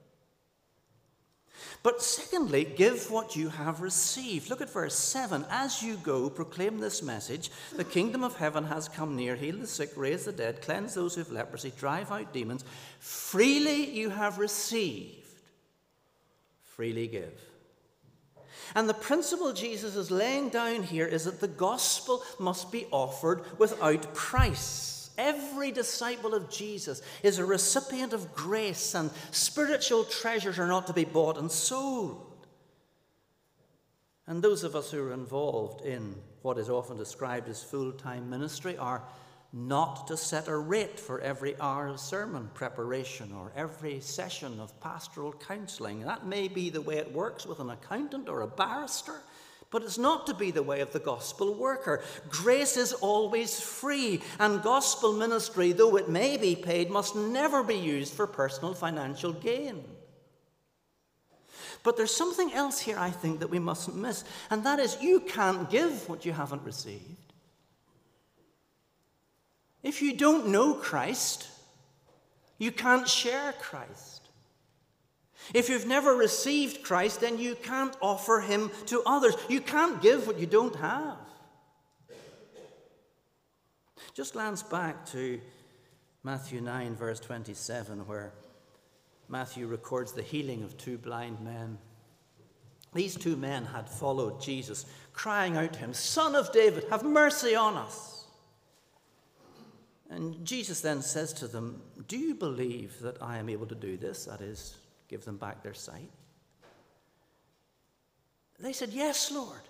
But 1.84 2.02
secondly, 2.02 2.64
give 2.64 3.12
what 3.12 3.36
you 3.36 3.50
have 3.50 3.82
received. 3.82 4.50
Look 4.50 4.62
at 4.62 4.70
verse 4.70 4.96
7. 4.96 5.46
As 5.50 5.84
you 5.84 5.98
go, 5.98 6.30
proclaim 6.30 6.80
this 6.80 7.04
message 7.04 7.52
the 7.76 7.84
kingdom 7.84 8.24
of 8.24 8.38
heaven 8.38 8.66
has 8.66 8.90
come 8.90 9.16
near. 9.16 9.36
Heal 9.36 9.58
the 9.58 9.68
sick, 9.68 9.92
raise 9.96 10.26
the 10.26 10.32
dead, 10.32 10.62
cleanse 10.62 10.94
those 10.94 11.16
who 11.16 11.22
have 11.22 11.32
leprosy, 11.32 11.72
drive 11.78 12.12
out 12.12 12.34
demons. 12.34 12.64
Freely 13.00 13.90
you 13.92 14.10
have 14.10 14.40
received, 14.40 15.28
freely 16.64 17.08
give. 17.08 17.40
And 18.74 18.90
the 18.90 18.94
principle 18.94 19.54
Jesus 19.54 19.96
is 19.96 20.10
laying 20.10 20.50
down 20.50 20.82
here 20.82 21.06
is 21.06 21.26
that 21.26 21.40
the 21.40 21.48
gospel 21.48 22.24
must 22.40 22.72
be 22.72 22.88
offered 22.90 23.44
without 23.60 24.14
price. 24.16 24.95
Every 25.18 25.72
disciple 25.72 26.34
of 26.34 26.50
Jesus 26.50 27.02
is 27.24 27.40
a 27.40 27.46
recipient 27.46 28.14
of 28.14 28.34
grace, 28.34 28.96
and 28.96 29.12
spiritual 29.32 30.04
treasures 30.04 30.60
are 30.60 30.68
not 30.68 30.88
to 30.88 30.94
be 30.94 31.06
bought 31.06 31.38
and 31.38 31.52
sold. 31.52 32.48
And 34.28 34.44
those 34.44 34.64
of 34.64 34.76
us 34.76 34.92
who 34.92 35.04
are 35.04 35.14
involved 35.14 35.86
in 35.86 36.16
what 36.42 36.58
is 36.58 36.70
often 36.70 36.98
described 36.98 37.48
as 37.48 37.64
full 37.64 37.92
time 37.92 38.30
ministry 38.30 38.78
are 38.78 39.04
not 39.54 40.08
to 40.08 40.18
set 40.18 40.50
a 40.50 40.58
rate 40.58 41.00
for 41.00 41.22
every 41.22 41.58
hour 41.62 41.88
of 41.88 42.00
sermon 42.00 42.50
preparation 42.54 43.32
or 43.32 43.54
every 43.56 44.02
session 44.02 44.60
of 44.60 44.78
pastoral 44.82 45.32
counselling. 45.32 46.02
That 46.02 46.26
may 46.26 46.50
be 46.50 46.70
the 46.70 46.82
way 46.82 46.98
it 46.98 47.14
works 47.14 47.46
with 47.46 47.60
an 47.60 47.70
accountant 47.70 48.28
or 48.28 48.42
a 48.42 48.48
barrister. 48.48 49.22
But 49.76 49.84
it's 49.84 49.98
not 49.98 50.26
to 50.28 50.34
be 50.34 50.52
the 50.52 50.64
way 50.64 50.80
of 50.80 50.94
the 50.94 51.02
gospel 51.02 51.54
worker. 51.54 52.02
Grace 52.30 52.78
is 52.78 52.94
always 52.94 53.60
free, 53.60 54.22
and 54.40 54.64
gospel 54.64 55.12
ministry, 55.12 55.74
though 55.74 55.98
it 55.98 56.08
may 56.08 56.38
be 56.38 56.56
paid, 56.56 56.90
must 56.90 57.14
never 57.14 57.62
be 57.62 57.76
used 57.76 58.14
for 58.14 58.26
personal 58.26 58.74
financial 58.74 59.34
gain. 59.34 59.84
But 61.84 61.98
there's 61.98 62.16
something 62.16 62.54
else 62.54 62.80
here, 62.80 62.98
I 62.98 63.10
think, 63.10 63.42
that 63.42 63.50
we 63.50 63.60
mustn't 63.60 63.98
miss, 63.98 64.24
and 64.50 64.64
that 64.64 64.80
is 64.80 65.02
you 65.02 65.20
can't 65.20 65.70
give 65.70 66.08
what 66.08 66.24
you 66.24 66.32
haven't 66.32 66.64
received. 66.64 67.34
If 69.84 70.02
you 70.02 70.16
don't 70.16 70.48
know 70.48 70.76
Christ, 70.76 71.50
you 72.60 72.72
can't 72.72 73.10
share 73.10 73.52
Christ. 73.60 74.15
If 75.54 75.70
you've 75.70 75.86
never 75.86 76.14
received 76.14 76.84
Christ, 76.84 77.22
then 77.22 77.38
you 77.38 77.56
can't 77.56 77.96
offer 78.02 78.40
him 78.40 78.72
to 78.88 79.04
others. 79.06 79.36
You 79.48 79.62
can't 79.62 80.02
give 80.02 80.28
what 80.28 80.40
you 80.40 80.46
don't 80.46 80.76
have. 80.78 81.18
Just 84.14 84.34
glance 84.34 84.64
back 84.64 85.06
to 85.08 85.40
Matthew 86.24 86.62
9, 86.62 86.96
verse 86.96 87.20
27, 87.20 88.08
where 88.08 88.32
Matthew 89.28 89.68
records 89.68 90.14
the 90.14 90.22
healing 90.22 90.64
of 90.64 90.78
two 90.78 90.98
blind 90.98 91.42
men. 91.42 91.78
These 92.94 93.16
two 93.16 93.36
men 93.36 93.66
had 93.66 93.90
followed 93.90 94.42
Jesus, 94.42 94.86
crying 95.14 95.58
out 95.58 95.74
to 95.74 95.80
him, 95.80 95.94
Son 95.94 96.36
of 96.36 96.52
David, 96.54 96.86
have 96.90 97.04
mercy 97.04 97.56
on 97.56 97.76
us. 97.76 98.26
And 100.10 100.46
Jesus 100.46 100.82
then 100.82 101.02
says 101.02 101.34
to 101.34 101.48
them, 101.48 101.82
Do 102.08 102.18
you 102.18 102.36
believe 102.36 103.00
that 103.02 103.22
I 103.22 103.38
am 103.38 103.50
able 103.50 103.66
to 103.68 103.76
do 103.76 103.98
this? 103.98 104.26
That 104.26 104.40
is, 104.40 104.78
give 105.16 105.24
them 105.24 105.38
back 105.38 105.64
their 105.64 105.74
sight? 105.74 106.12
They 108.60 108.74
said, 108.74 108.90
Yes, 108.90 109.32
Lord. 109.32 109.62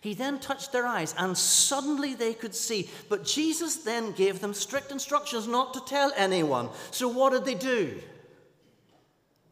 He 0.00 0.14
then 0.14 0.38
touched 0.38 0.72
their 0.72 0.86
eyes, 0.86 1.14
and 1.18 1.36
suddenly 1.36 2.14
they 2.14 2.32
could 2.32 2.54
see. 2.54 2.88
But 3.10 3.26
Jesus 3.26 3.76
then 3.76 4.12
gave 4.12 4.40
them 4.40 4.54
strict 4.54 4.90
instructions 4.90 5.46
not 5.46 5.74
to 5.74 5.82
tell 5.84 6.10
anyone. 6.16 6.70
So 6.90 7.08
what 7.08 7.32
did 7.32 7.44
they 7.44 7.54
do? 7.54 8.00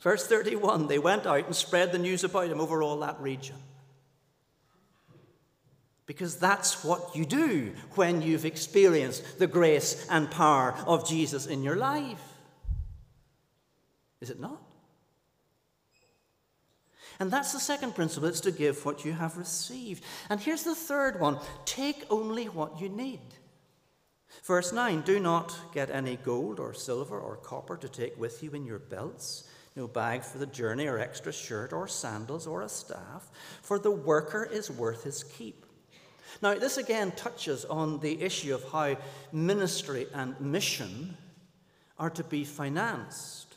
Verse 0.00 0.26
31 0.26 0.86
they 0.86 0.98
went 0.98 1.26
out 1.26 1.44
and 1.44 1.54
spread 1.54 1.92
the 1.92 1.98
news 1.98 2.24
about 2.24 2.48
him 2.48 2.62
over 2.62 2.82
all 2.82 3.00
that 3.00 3.20
region. 3.20 3.56
Because 6.06 6.38
that's 6.38 6.82
what 6.82 7.14
you 7.14 7.26
do 7.26 7.74
when 7.96 8.22
you've 8.22 8.46
experienced 8.46 9.38
the 9.38 9.46
grace 9.46 10.06
and 10.08 10.30
power 10.30 10.74
of 10.86 11.06
Jesus 11.06 11.44
in 11.44 11.62
your 11.62 11.76
life. 11.76 12.37
Is 14.20 14.30
it 14.30 14.40
not? 14.40 14.60
And 17.20 17.30
that's 17.30 17.52
the 17.52 17.60
second 17.60 17.94
principle 17.94 18.28
it's 18.28 18.40
to 18.40 18.52
give 18.52 18.84
what 18.84 19.04
you 19.04 19.12
have 19.12 19.36
received. 19.36 20.04
And 20.30 20.40
here's 20.40 20.62
the 20.62 20.74
third 20.74 21.20
one 21.20 21.38
take 21.64 22.04
only 22.10 22.46
what 22.46 22.80
you 22.80 22.88
need. 22.88 23.20
Verse 24.44 24.72
9 24.72 25.02
Do 25.02 25.18
not 25.18 25.56
get 25.72 25.90
any 25.90 26.16
gold 26.16 26.60
or 26.60 26.72
silver 26.72 27.18
or 27.18 27.36
copper 27.36 27.76
to 27.76 27.88
take 27.88 28.18
with 28.18 28.42
you 28.42 28.50
in 28.52 28.64
your 28.64 28.78
belts, 28.78 29.48
no 29.74 29.88
bag 29.88 30.22
for 30.22 30.38
the 30.38 30.46
journey 30.46 30.86
or 30.86 30.98
extra 30.98 31.32
shirt 31.32 31.72
or 31.72 31.88
sandals 31.88 32.46
or 32.46 32.62
a 32.62 32.68
staff, 32.68 33.30
for 33.62 33.78
the 33.78 33.90
worker 33.90 34.44
is 34.44 34.70
worth 34.70 35.04
his 35.04 35.24
keep. 35.24 35.64
Now, 36.40 36.54
this 36.54 36.76
again 36.76 37.12
touches 37.12 37.64
on 37.64 37.98
the 38.00 38.20
issue 38.22 38.54
of 38.54 38.62
how 38.70 38.96
ministry 39.32 40.06
and 40.14 40.38
mission 40.40 41.16
are 41.98 42.10
to 42.10 42.22
be 42.22 42.44
financed. 42.44 43.47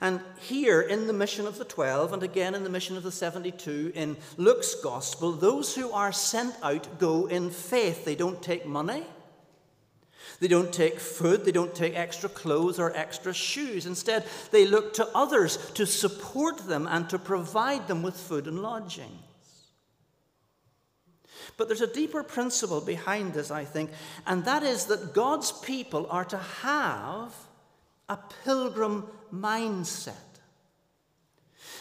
And 0.00 0.20
here 0.40 0.80
in 0.80 1.06
the 1.06 1.12
mission 1.12 1.46
of 1.46 1.58
the 1.58 1.64
12, 1.64 2.12
and 2.12 2.22
again 2.22 2.54
in 2.54 2.64
the 2.64 2.70
mission 2.70 2.96
of 2.96 3.02
the 3.02 3.12
72 3.12 3.92
in 3.94 4.16
Luke's 4.36 4.74
gospel, 4.74 5.32
those 5.32 5.74
who 5.74 5.92
are 5.92 6.12
sent 6.12 6.54
out 6.62 6.98
go 6.98 7.26
in 7.26 7.50
faith. 7.50 8.04
They 8.04 8.14
don't 8.14 8.42
take 8.42 8.66
money, 8.66 9.04
they 10.40 10.48
don't 10.48 10.72
take 10.72 10.98
food, 10.98 11.44
they 11.44 11.52
don't 11.52 11.74
take 11.74 11.94
extra 11.94 12.28
clothes 12.28 12.80
or 12.80 12.96
extra 12.96 13.34
shoes. 13.34 13.86
Instead, 13.86 14.24
they 14.50 14.66
look 14.66 14.94
to 14.94 15.08
others 15.14 15.58
to 15.74 15.86
support 15.86 16.66
them 16.66 16.88
and 16.90 17.08
to 17.10 17.18
provide 17.18 17.86
them 17.86 18.02
with 18.02 18.16
food 18.16 18.46
and 18.46 18.60
lodging. 18.60 19.18
But 21.56 21.68
there's 21.68 21.80
a 21.82 21.86
deeper 21.86 22.22
principle 22.22 22.80
behind 22.80 23.34
this, 23.34 23.50
I 23.50 23.64
think, 23.64 23.90
and 24.26 24.44
that 24.46 24.62
is 24.62 24.86
that 24.86 25.12
God's 25.12 25.52
people 25.52 26.06
are 26.10 26.24
to 26.24 26.38
have 26.38 27.34
a 28.12 28.18
pilgrim 28.44 29.06
mindset. 29.34 30.14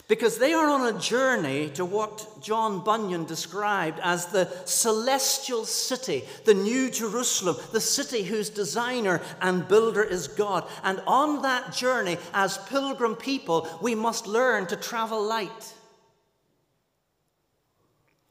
Because 0.07 0.37
they 0.37 0.53
are 0.53 0.67
on 0.67 0.93
a 0.93 0.99
journey 0.99 1.69
to 1.71 1.85
what 1.85 2.41
John 2.41 2.83
Bunyan 2.83 3.25
described 3.25 3.99
as 4.03 4.25
the 4.25 4.49
celestial 4.65 5.65
city, 5.65 6.23
the 6.45 6.53
New 6.53 6.89
Jerusalem, 6.89 7.55
the 7.71 7.79
city 7.79 8.23
whose 8.23 8.49
designer 8.49 9.21
and 9.41 9.67
builder 9.67 10.03
is 10.03 10.27
God. 10.27 10.67
And 10.83 11.01
on 11.07 11.43
that 11.43 11.73
journey, 11.73 12.17
as 12.33 12.57
pilgrim 12.69 13.15
people, 13.15 13.67
we 13.81 13.95
must 13.95 14.27
learn 14.27 14.67
to 14.67 14.75
travel 14.75 15.23
light. 15.23 15.75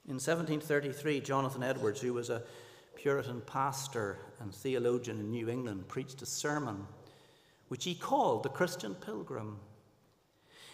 In 0.06 0.14
1733, 0.16 1.20
Jonathan 1.20 1.62
Edwards, 1.62 2.00
who 2.00 2.12
was 2.12 2.30
a 2.30 2.42
Puritan 2.96 3.40
pastor 3.42 4.18
and 4.40 4.52
theologian 4.52 5.20
in 5.20 5.30
New 5.30 5.48
England, 5.48 5.88
preached 5.88 6.20
a 6.20 6.26
sermon 6.26 6.86
which 7.70 7.85
he 7.85 7.94
called 7.94 8.42
the 8.42 8.48
Christian 8.48 8.96
pilgrim. 8.96 9.61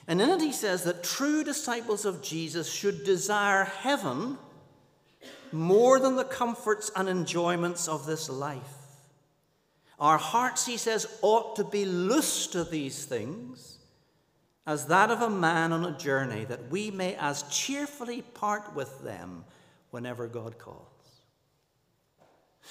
And 0.09 0.19
in 0.19 0.31
it, 0.31 0.41
he 0.41 0.51
says 0.51 0.85
that 0.85 1.05
true 1.05 1.45
disciples 1.45 2.07
of 2.07 2.23
Jesus 2.23 2.73
should 2.73 3.05
desire 3.05 3.65
heaven 3.65 4.39
more 5.53 6.01
than 6.01 6.17
the 6.17 6.25
comforts 6.25 6.91
and 6.97 7.07
enjoyments 7.07 7.87
of 7.87 8.07
this 8.07 8.31
life. 8.31 8.79
Our 10.01 10.17
hearts, 10.17 10.65
he 10.65 10.79
says, 10.79 11.07
ought 11.21 11.57
to 11.57 11.65
be 11.65 11.85
loose 11.85 12.47
to 12.49 12.65
these 12.65 13.05
things 13.05 13.77
as 14.67 14.87
that 14.87 15.11
of 15.11 15.21
a 15.21 15.29
man 15.29 15.73
on 15.73 15.85
a 15.85 15.99
journey, 15.99 16.47
that 16.47 16.71
we 16.71 16.91
may 16.91 17.15
as 17.17 17.43
cheerfully 17.51 18.23
part 18.23 18.75
with 18.75 19.05
them 19.05 19.45
whenever 19.91 20.27
God 20.29 20.57
calls. 20.57 20.96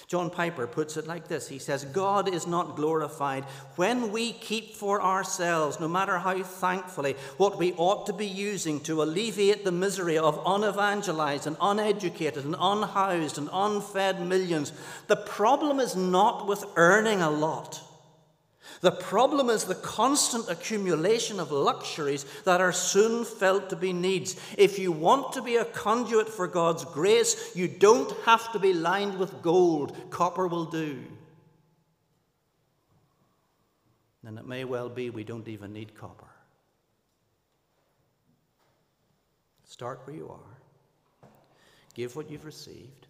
John 0.08 0.30
Piper 0.30 0.68
puts 0.68 0.98
it 0.98 1.08
like 1.08 1.28
this 1.28 1.48
He 1.48 1.60
says, 1.60 1.86
God 1.86 2.34
is 2.34 2.46
not 2.46 2.76
glorified 2.76 3.44
when 3.76 4.12
we 4.12 4.34
keep 4.34 4.76
for 4.76 5.02
ourselves, 5.02 5.80
no 5.80 5.88
matter 5.88 6.18
how 6.20 6.42
thankfully, 6.44 7.16
what 7.38 7.58
we 7.58 7.74
ought 7.74 8.06
to 8.06 8.14
be 8.14 8.28
using 8.28 8.80
to 8.82 9.02
alleviate 9.02 9.64
the 9.64 9.72
misery 9.72 10.18
of 10.18 10.44
unevangelized 10.46 11.48
and 11.48 11.58
uneducated 11.62 12.46
and 12.46 12.56
unhoused 12.60 13.38
and 13.38 13.50
unfed 13.52 14.26
millions. 14.26 14.74
The 15.08 15.16
problem 15.16 15.80
is 15.80 15.96
not 15.96 16.48
with 16.48 16.66
earning 16.76 17.22
a 17.22 17.30
lot. 17.30 17.82
The 18.86 18.92
problem 18.92 19.50
is 19.50 19.64
the 19.64 19.74
constant 19.74 20.48
accumulation 20.48 21.40
of 21.40 21.52
luxuries 21.52 22.24
that 22.44 22.62
are 22.62 22.72
soon 22.72 23.26
felt 23.26 23.72
to 23.72 23.76
be 23.76 23.92
needs. 23.92 24.36
If 24.60 24.78
you 24.78 24.92
want 24.92 25.34
to 25.34 25.42
be 25.42 25.56
a 25.56 25.66
conduit 25.66 26.30
for 26.30 26.46
God's 26.46 26.86
grace, 26.86 27.56
you 27.56 27.68
don't 27.68 28.12
have 28.26 28.52
to 28.52 28.60
be 28.60 28.76
lined 28.76 29.18
with 29.18 29.42
gold. 29.42 30.12
Copper 30.12 30.46
will 30.46 30.66
do. 30.66 31.04
And 34.24 34.38
it 34.38 34.46
may 34.46 34.66
well 34.66 34.90
be 34.90 35.10
we 35.10 35.24
don't 35.24 35.48
even 35.48 35.74
need 35.74 35.96
copper. 35.96 36.30
Start 39.64 40.02
where 40.06 40.16
you 40.16 40.30
are. 40.30 41.30
Give 41.96 42.16
what 42.16 42.30
you've 42.30 42.46
received. 42.46 43.08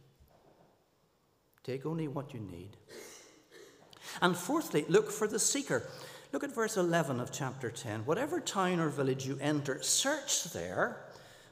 Take 1.66 1.86
only 1.86 2.08
what 2.08 2.34
you 2.34 2.40
need. 2.40 2.78
And 4.22 4.36
fourthly, 4.36 4.86
look 4.88 5.12
for 5.12 5.28
the 5.28 5.40
seeker. 5.40 5.88
Look 6.32 6.44
at 6.44 6.54
verse 6.54 6.78
11 6.78 7.20
of 7.20 7.32
chapter 7.32 7.72
10. 7.72 8.06
Whatever 8.06 8.40
town 8.40 8.80
or 8.80 8.90
village 8.90 9.26
you 9.26 9.38
enter, 9.42 9.82
search 9.82 10.46
there 10.46 10.98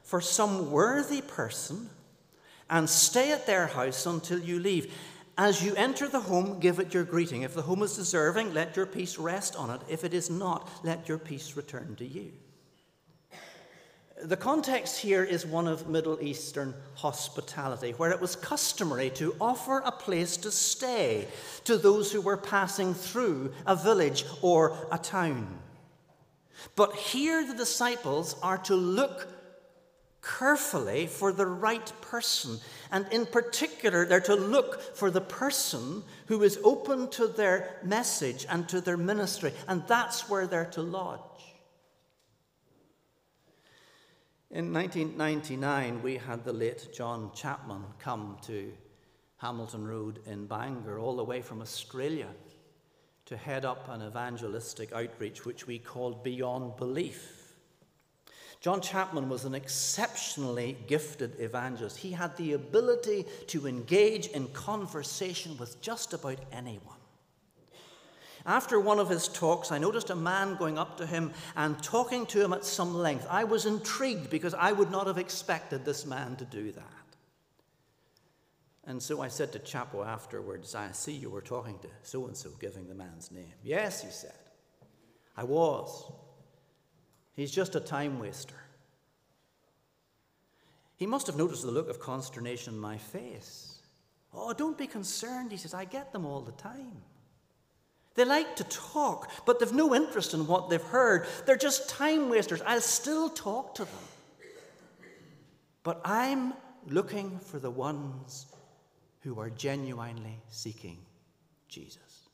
for 0.02 0.20
some 0.20 0.70
worthy 0.70 1.22
person 1.22 1.88
and 2.68 2.88
stay 2.88 3.32
at 3.32 3.46
their 3.46 3.66
house 3.66 4.06
until 4.06 4.38
you 4.38 4.58
leave. 4.58 4.94
As 5.36 5.64
you 5.64 5.74
enter 5.74 6.08
the 6.08 6.20
home, 6.20 6.60
give 6.60 6.78
it 6.78 6.94
your 6.94 7.04
greeting. 7.04 7.42
If 7.42 7.54
the 7.54 7.62
home 7.62 7.82
is 7.82 7.96
deserving, 7.96 8.54
let 8.54 8.76
your 8.76 8.86
peace 8.86 9.18
rest 9.18 9.56
on 9.56 9.70
it. 9.70 9.80
If 9.88 10.04
it 10.04 10.14
is 10.14 10.30
not, 10.30 10.70
let 10.84 11.08
your 11.08 11.18
peace 11.18 11.56
return 11.56 11.96
to 11.96 12.06
you. 12.06 12.32
The 14.24 14.38
context 14.38 15.00
here 15.00 15.22
is 15.22 15.44
one 15.44 15.68
of 15.68 15.90
Middle 15.90 16.18
Eastern 16.22 16.72
hospitality, 16.94 17.90
where 17.90 18.10
it 18.10 18.22
was 18.22 18.36
customary 18.36 19.10
to 19.16 19.36
offer 19.38 19.82
a 19.84 19.92
place 19.92 20.38
to 20.38 20.50
stay 20.50 21.28
to 21.64 21.76
those 21.76 22.10
who 22.10 22.22
were 22.22 22.38
passing 22.38 22.94
through 22.94 23.52
a 23.66 23.76
village 23.76 24.24
or 24.40 24.78
a 24.90 24.96
town. 24.96 25.58
But 26.74 26.94
here 26.96 27.46
the 27.46 27.52
disciples 27.52 28.36
are 28.42 28.56
to 28.58 28.74
look 28.74 29.28
carefully 30.22 31.06
for 31.06 31.30
the 31.30 31.44
right 31.44 31.92
person. 32.00 32.60
And 32.90 33.06
in 33.10 33.26
particular, 33.26 34.06
they're 34.06 34.20
to 34.20 34.36
look 34.36 34.96
for 34.96 35.10
the 35.10 35.20
person 35.20 36.02
who 36.28 36.42
is 36.42 36.58
open 36.64 37.10
to 37.10 37.26
their 37.26 37.78
message 37.84 38.46
and 38.48 38.66
to 38.70 38.80
their 38.80 38.96
ministry. 38.96 39.52
And 39.68 39.86
that's 39.86 40.30
where 40.30 40.46
they're 40.46 40.64
to 40.72 40.80
lodge. 40.80 41.20
In 44.54 44.72
1999, 44.72 46.00
we 46.00 46.16
had 46.16 46.44
the 46.44 46.52
late 46.52 46.94
John 46.94 47.32
Chapman 47.34 47.82
come 47.98 48.36
to 48.42 48.72
Hamilton 49.38 49.84
Road 49.84 50.20
in 50.26 50.46
Bangor, 50.46 51.00
all 51.00 51.16
the 51.16 51.24
way 51.24 51.42
from 51.42 51.60
Australia, 51.60 52.28
to 53.26 53.36
head 53.36 53.64
up 53.64 53.88
an 53.88 54.00
evangelistic 54.00 54.92
outreach 54.92 55.44
which 55.44 55.66
we 55.66 55.80
called 55.80 56.22
Beyond 56.22 56.76
Belief. 56.76 57.56
John 58.60 58.80
Chapman 58.80 59.28
was 59.28 59.44
an 59.44 59.56
exceptionally 59.56 60.76
gifted 60.86 61.40
evangelist. 61.40 61.96
He 61.96 62.12
had 62.12 62.36
the 62.36 62.52
ability 62.52 63.26
to 63.48 63.66
engage 63.66 64.28
in 64.28 64.46
conversation 64.52 65.58
with 65.58 65.80
just 65.80 66.12
about 66.12 66.38
anyone. 66.52 67.03
After 68.46 68.78
one 68.78 68.98
of 68.98 69.08
his 69.08 69.28
talks, 69.28 69.72
I 69.72 69.78
noticed 69.78 70.10
a 70.10 70.16
man 70.16 70.56
going 70.56 70.78
up 70.78 70.98
to 70.98 71.06
him 71.06 71.32
and 71.56 71.82
talking 71.82 72.26
to 72.26 72.44
him 72.44 72.52
at 72.52 72.64
some 72.64 72.94
length. 72.94 73.26
I 73.30 73.44
was 73.44 73.64
intrigued 73.64 74.28
because 74.28 74.52
I 74.52 74.72
would 74.72 74.90
not 74.90 75.06
have 75.06 75.16
expected 75.16 75.84
this 75.84 76.04
man 76.04 76.36
to 76.36 76.44
do 76.44 76.70
that. 76.72 76.82
And 78.86 79.02
so 79.02 79.22
I 79.22 79.28
said 79.28 79.50
to 79.52 79.58
Chapo 79.58 80.06
afterwards, 80.06 80.74
I 80.74 80.92
see 80.92 81.12
you 81.12 81.30
were 81.30 81.40
talking 81.40 81.78
to 81.78 81.88
so 82.02 82.26
and 82.26 82.36
so, 82.36 82.50
giving 82.60 82.86
the 82.86 82.94
man's 82.94 83.30
name. 83.30 83.54
Yes, 83.62 84.02
he 84.02 84.10
said. 84.10 84.34
I 85.36 85.44
was. 85.44 86.12
He's 87.32 87.50
just 87.50 87.74
a 87.74 87.80
time 87.80 88.20
waster. 88.20 88.54
He 90.96 91.06
must 91.06 91.26
have 91.26 91.36
noticed 91.36 91.62
the 91.62 91.70
look 91.70 91.88
of 91.88 91.98
consternation 91.98 92.74
in 92.74 92.80
my 92.80 92.98
face. 92.98 93.78
Oh, 94.34 94.52
don't 94.52 94.76
be 94.76 94.86
concerned, 94.86 95.50
he 95.50 95.56
says. 95.56 95.72
I 95.72 95.86
get 95.86 96.12
them 96.12 96.26
all 96.26 96.42
the 96.42 96.52
time. 96.52 97.02
They 98.14 98.24
like 98.24 98.56
to 98.56 98.64
talk, 98.64 99.30
but 99.44 99.58
they've 99.58 99.72
no 99.72 99.94
interest 99.94 100.34
in 100.34 100.46
what 100.46 100.70
they've 100.70 100.80
heard. 100.80 101.26
They're 101.46 101.56
just 101.56 101.88
time 101.88 102.30
wasters. 102.30 102.62
I'll 102.62 102.80
still 102.80 103.28
talk 103.28 103.74
to 103.76 103.84
them. 103.84 104.04
But 105.82 106.00
I'm 106.04 106.54
looking 106.86 107.38
for 107.40 107.58
the 107.58 107.70
ones 107.70 108.46
who 109.20 109.40
are 109.40 109.50
genuinely 109.50 110.38
seeking 110.48 110.98
Jesus. 111.68 112.28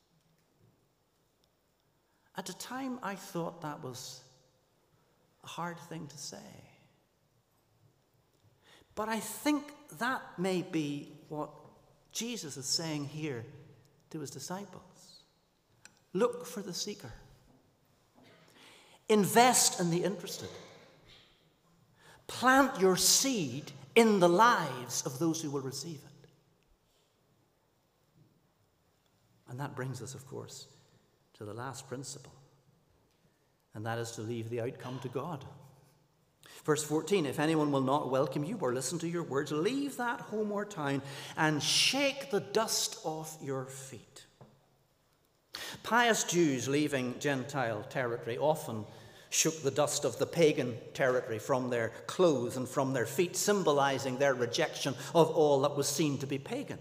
At 2.37 2.47
the 2.47 2.53
time, 2.55 2.99
I 3.03 3.15
thought 3.15 3.63
that 3.63 3.83
was 3.83 4.21
a 5.45 5.47
hard 5.47 5.79
thing 5.89 6.07
to 6.07 6.19
say. 6.19 6.37
But 8.95 9.09
I 9.09 9.21
think 9.21 9.65
that 9.99 10.23
may 10.37 10.63
be 10.63 11.13
what 11.29 11.51
Jesus 12.13 12.57
is 12.57 12.67
saying 12.67 13.07
here 13.07 13.45
to 14.11 14.21
his 14.21 14.31
disciples. 14.31 14.90
Look 16.13 16.47
for 16.47 16.61
the 16.61 16.75
seeker. 16.75 17.13
Invest 19.09 19.81
in 19.81 19.91
the 19.91 20.05
interested. 20.05 20.49
Plant 22.27 22.81
your 22.81 22.97
seed 22.97 23.73
in 23.95 24.21
the 24.21 24.29
lives 24.29 25.03
of 25.05 25.19
those 25.19 25.43
who 25.43 25.51
will 25.51 25.61
receive 25.61 25.97
it. 25.97 26.29
And 29.49 29.59
that 29.59 29.75
brings 29.75 30.01
us, 30.01 30.15
of 30.15 30.27
course, 30.29 30.69
to 31.35 31.45
the 31.45 31.53
last 31.53 31.89
principle, 31.89 32.33
and 33.75 33.85
that 33.85 33.99
is 33.99 34.13
to 34.13 34.21
leave 34.21 34.49
the 34.49 34.61
outcome 34.61 35.01
to 35.03 35.09
God. 35.09 35.45
Verse 36.65 36.85
14 36.85 37.27
If 37.27 37.41
anyone 37.41 37.73
will 37.73 37.81
not 37.81 38.11
welcome 38.11 38.45
you 38.45 38.57
or 38.61 38.73
listen 38.73 38.99
to 39.01 39.09
your 39.09 39.25
words, 39.25 39.51
leave 39.51 39.97
that 39.97 40.21
home 40.21 40.53
or 40.53 40.65
town 40.65 41.03
and 41.37 41.61
shake 41.61 42.31
the 42.31 42.41
dust 42.41 43.01
off 43.03 43.37
your 43.43 43.67
feet. 43.67 44.27
Pious 45.83 46.25
Jews 46.25 46.69
leaving 46.69 47.19
Gentile 47.19 47.85
territory 47.91 48.39
often 48.39 48.85
shook 49.31 49.63
the 49.63 49.71
dust 49.71 50.05
of 50.05 50.19
the 50.19 50.27
pagan 50.27 50.77
territory 50.93 51.39
from 51.39 51.71
their 51.71 51.91
clothes 52.07 52.57
and 52.57 52.69
from 52.69 52.93
their 52.93 53.07
feet, 53.07 53.37
symbolizing 53.37 54.19
their 54.19 54.35
rejection 54.35 54.95
of 55.15 55.31
all 55.31 55.61
that 55.63 55.77
was 55.77 55.89
seen 55.89 56.19
to 56.19 56.27
be 56.27 56.39
pagan. 56.39 56.79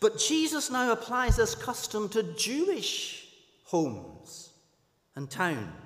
But 0.00 0.18
Jesus 0.18 0.70
now 0.70 0.90
applies 0.92 1.36
this 1.36 1.54
custom 1.54 2.08
to 2.10 2.22
Jewish 2.34 3.28
homes 3.64 4.50
and 5.14 5.30
towns. 5.30 5.85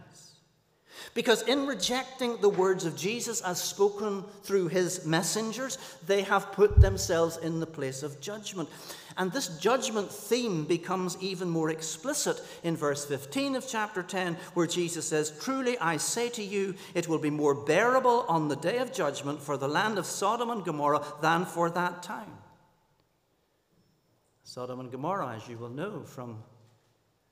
Because 1.14 1.42
in 1.42 1.66
rejecting 1.66 2.40
the 2.40 2.48
words 2.48 2.84
of 2.84 2.96
Jesus 2.96 3.40
as 3.40 3.61
spoken 3.61 4.24
through 4.42 4.68
his 4.68 5.05
messengers, 5.05 5.78
they 6.07 6.22
have 6.22 6.53
put 6.53 6.80
themselves 6.80 7.36
in 7.36 7.61
the 7.61 7.66
place 7.66 8.03
of 8.03 8.20
judgment. 8.20 8.68
And 9.16 9.32
this 9.32 9.48
judgment 9.59 10.11
theme 10.11 10.64
becomes 10.64 11.16
even 11.20 11.51
more 11.51 11.70
explicit 11.70 12.40
in 12.62 12.76
verse 12.76 13.05
15 13.05 13.57
of 13.57 13.66
chapter 13.68 14.03
10, 14.03 14.34
where 14.55 14.66
Jesus 14.66 15.07
says, 15.07 15.32
Truly 15.40 15.76
I 15.78 15.96
say 15.96 16.28
to 16.30 16.42
you, 16.42 16.74
it 16.94 17.09
will 17.09 17.18
be 17.18 17.30
more 17.30 17.55
bearable 17.55 18.24
on 18.28 18.48
the 18.48 18.57
day 18.57 18.78
of 18.78 18.92
judgment 18.92 19.42
for 19.42 19.57
the 19.57 19.68
land 19.68 19.98
of 19.98 20.07
Sodom 20.07 20.51
and 20.51 20.64
Gomorrah 20.64 21.05
than 21.20 21.44
for 21.44 21.70
that 21.70 22.03
town. 22.03 22.38
Sodom 24.42 24.80
and 24.80 24.90
Gomorrah, 24.90 25.36
as 25.36 25.48
you 25.48 25.59
will 25.59 25.68
know 25.68 26.03
from 26.03 26.42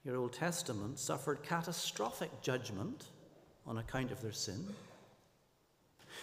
your 0.04 0.16
Old 0.16 0.32
Testament, 0.32 0.98
suffered 0.98 1.42
catastrophic 1.42 2.42
judgment 2.42 3.06
on 3.68 3.78
account 3.78 4.10
of 4.10 4.22
their 4.22 4.32
sin. 4.32 4.66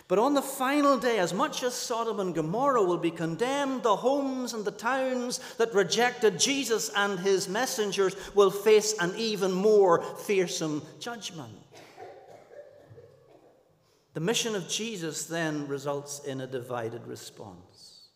But 0.08 0.20
on 0.20 0.34
the 0.34 0.42
final 0.42 0.98
day, 0.98 1.20
as 1.20 1.34
much 1.34 1.64
as 1.64 1.74
Sodom 1.74 2.20
and 2.20 2.36
Gomorrah 2.36 2.84
will 2.84 2.98
be 2.98 3.12
condemned, 3.12 3.84
the 3.84 3.96
homes 3.96 4.54
and 4.54 4.66
the 4.66 4.72
towns 4.72 5.40
that 5.58 5.74
rejected 5.74 6.40
Jesus 6.40 6.92
and 6.96 7.20
his 7.20 7.48
messengers 7.48 8.16
will 8.36 8.52
face 8.52 8.94
an 9.00 9.14
even 9.16 9.52
more 9.52 10.02
fearsome 10.02 10.84
judgment. 11.00 11.54
The 14.14 14.20
mission 14.20 14.56
of 14.56 14.68
Jesus 14.68 15.26
then 15.26 15.68
results 15.68 16.24
in 16.26 16.42
a 16.42 16.48
divided 16.48 17.06
response. 17.08 18.10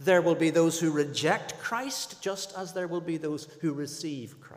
There 0.00 0.22
will 0.22 0.34
be 0.34 0.50
those 0.50 0.80
who 0.80 0.90
reject 0.90 1.58
Christ, 1.58 2.20
just 2.22 2.56
as 2.56 2.72
there 2.72 2.88
will 2.88 3.00
be 3.00 3.16
those 3.16 3.44
who 3.60 3.72
receive 3.72 4.40
Christ. 4.40 4.53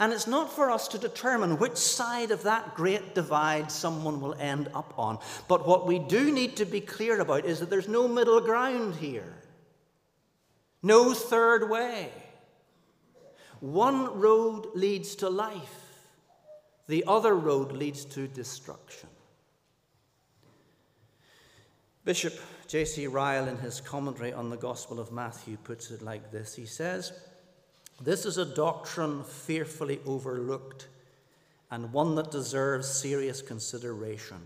And 0.00 0.12
it's 0.12 0.26
not 0.26 0.52
for 0.52 0.70
us 0.70 0.88
to 0.88 0.98
determine 0.98 1.58
which 1.58 1.76
side 1.76 2.30
of 2.30 2.42
that 2.42 2.74
great 2.74 3.14
divide 3.14 3.70
someone 3.70 4.20
will 4.20 4.34
end 4.34 4.68
up 4.74 4.94
on. 4.98 5.18
But 5.48 5.66
what 5.66 5.86
we 5.86 5.98
do 5.98 6.32
need 6.32 6.56
to 6.56 6.64
be 6.64 6.80
clear 6.80 7.20
about 7.20 7.44
is 7.44 7.60
that 7.60 7.70
there's 7.70 7.88
no 7.88 8.08
middle 8.08 8.40
ground 8.40 8.96
here, 8.96 9.34
no 10.82 11.14
third 11.14 11.70
way. 11.70 12.10
One 13.60 14.18
road 14.18 14.66
leads 14.74 15.14
to 15.16 15.30
life, 15.30 16.08
the 16.86 17.04
other 17.06 17.34
road 17.34 17.72
leads 17.72 18.04
to 18.06 18.26
destruction. 18.28 19.08
Bishop 22.04 22.38
J.C. 22.66 23.06
Ryle, 23.06 23.48
in 23.48 23.56
his 23.58 23.80
commentary 23.80 24.32
on 24.32 24.50
the 24.50 24.56
Gospel 24.56 25.00
of 25.00 25.12
Matthew, 25.12 25.56
puts 25.56 25.90
it 25.90 26.02
like 26.02 26.30
this 26.30 26.54
He 26.54 26.66
says, 26.66 27.12
This 28.00 28.26
is 28.26 28.38
a 28.38 28.44
doctrine 28.44 29.24
fearfully 29.24 30.00
overlooked 30.04 30.88
and 31.70 31.92
one 31.92 32.14
that 32.16 32.30
deserves 32.30 32.88
serious 32.88 33.42
consideration. 33.42 34.38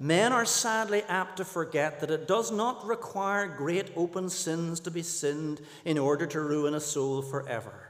Men 0.00 0.32
are 0.32 0.44
sadly 0.44 1.02
apt 1.08 1.38
to 1.38 1.44
forget 1.44 1.98
that 2.00 2.10
it 2.10 2.28
does 2.28 2.52
not 2.52 2.86
require 2.86 3.48
great 3.48 3.90
open 3.96 4.30
sins 4.30 4.78
to 4.80 4.92
be 4.92 5.02
sinned 5.02 5.60
in 5.84 5.98
order 5.98 6.24
to 6.26 6.40
ruin 6.40 6.74
a 6.74 6.80
soul 6.80 7.20
forever. 7.20 7.88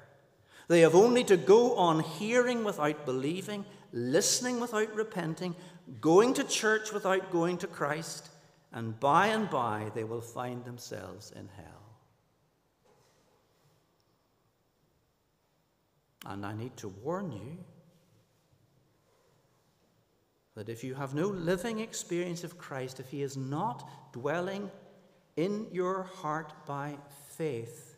They 0.69 0.81
have 0.81 0.95
only 0.95 1.25
to 1.25 1.37
go 1.37 1.77
on 1.77 2.01
hearing 2.01 2.65
without 2.65 3.05
believing, 3.05 3.65
listening 3.93 4.59
without 4.59 4.95
repenting, 4.95 5.55
going 6.01 6.33
to 6.35 6.45
church 6.45 6.93
without 6.93 7.31
going 7.31 7.59
to 7.59 7.67
Christ, 7.67 8.29
and 8.73 8.99
by 8.99 9.29
and 9.29 9.51
by 9.51 9.91
they 9.95 10.05
will 10.05 10.21
find 10.21 10.65
themselves 10.65 11.33
in 11.33 11.49
hell. 11.57 11.78
And 16.27 16.45
I 16.45 16.53
need 16.53 16.77
to 16.79 16.89
warn 16.89 17.33
you 17.33 17.59
that 20.55 20.69
if 20.69 20.83
you 20.83 20.95
have 20.95 21.15
no 21.15 21.29
living 21.29 21.79
experience 21.79 22.43
of 22.43 22.59
Christ, 22.59 22.99
if 22.99 23.09
He 23.09 23.23
is 23.23 23.37
not 23.37 23.89
dwelling 24.13 24.71
in 25.37 25.69
your 25.71 26.03
heart 26.03 26.53
by 26.67 26.97
faith, 27.29 27.97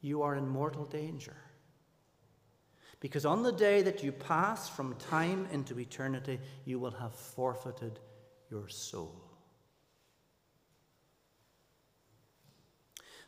you 0.00 0.22
are 0.22 0.36
in 0.36 0.46
mortal 0.46 0.84
danger. 0.84 1.36
Because 3.00 3.26
on 3.26 3.42
the 3.42 3.52
day 3.52 3.82
that 3.82 4.02
you 4.04 4.12
pass 4.12 4.68
from 4.68 4.94
time 4.94 5.48
into 5.50 5.78
eternity, 5.80 6.38
you 6.64 6.78
will 6.78 6.92
have 6.92 7.14
forfeited 7.14 7.98
your 8.50 8.68
soul. 8.68 9.25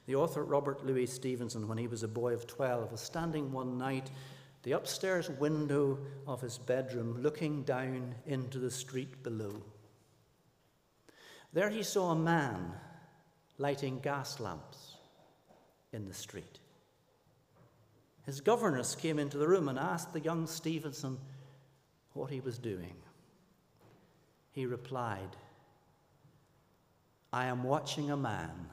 The 0.09 0.17
author 0.17 0.43
Robert 0.43 0.87
Louis 0.87 1.05
Stevenson, 1.05 1.69
when 1.69 1.77
he 1.77 1.87
was 1.87 2.03
a 2.03 2.09
boy 2.09 2.33
of 2.33 2.47
12, 2.47 2.93
was 2.93 3.01
standing 3.03 3.53
one 3.53 3.77
night 3.77 4.11
the 4.63 4.73
upstairs 4.73 5.29
window 5.29 5.99
of 6.27 6.41
his 6.41 6.57
bedroom, 6.57 7.19
looking 7.21 7.63
down 7.63 8.15
into 8.25 8.59
the 8.59 8.71
street 8.71 9.23
below. 9.23 9.53
There 11.53 11.69
he 11.69 11.83
saw 11.83 12.13
a 12.13 12.17
man 12.17 12.73
lighting 13.59 13.99
gas 13.99 14.41
lamps 14.41 14.95
in 15.93 16.09
the 16.09 16.15
street. 16.15 16.59
His 18.25 18.41
governess 18.41 18.95
came 18.95 19.19
into 19.19 19.37
the 19.37 19.47
room 19.47 19.69
and 19.69 19.79
asked 19.79 20.15
the 20.15 20.21
young 20.21 20.47
Stevenson 20.47 21.19
what 22.15 22.31
he 22.31 22.41
was 22.41 22.57
doing. 22.57 22.97
He 24.53 24.65
replied, 24.65 25.37
I 27.31 27.45
am 27.45 27.63
watching 27.63 28.11
a 28.11 28.17
man 28.17 28.71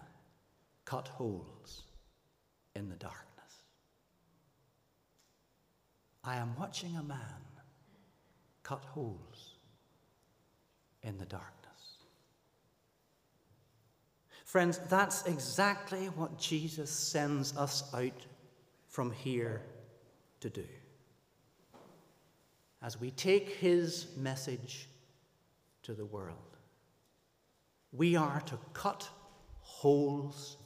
cut 0.85 1.07
holes 1.07 1.83
in 2.75 2.89
the 2.89 2.95
darkness. 2.95 3.25
I 6.23 6.37
am 6.37 6.55
watching 6.57 6.95
a 6.95 7.03
man 7.03 7.19
cut 8.63 8.83
holes 8.85 9.55
in 11.03 11.17
the 11.17 11.25
darkness. 11.25 11.51
Friends, 14.43 14.79
that's 14.89 15.25
exactly 15.25 16.05
what 16.07 16.39
Jesus 16.39 16.89
sends 16.89 17.55
us 17.57 17.93
out 17.93 18.25
from 18.87 19.11
here 19.11 19.61
to 20.39 20.49
do. 20.49 20.65
As 22.81 22.99
we 22.99 23.11
take 23.11 23.49
his 23.49 24.07
message 24.17 24.87
to 25.83 25.93
the 25.93 26.05
world, 26.05 26.37
we 27.91 28.15
are 28.15 28.41
to 28.41 28.57
cut 28.73 29.09
holes 29.59 30.57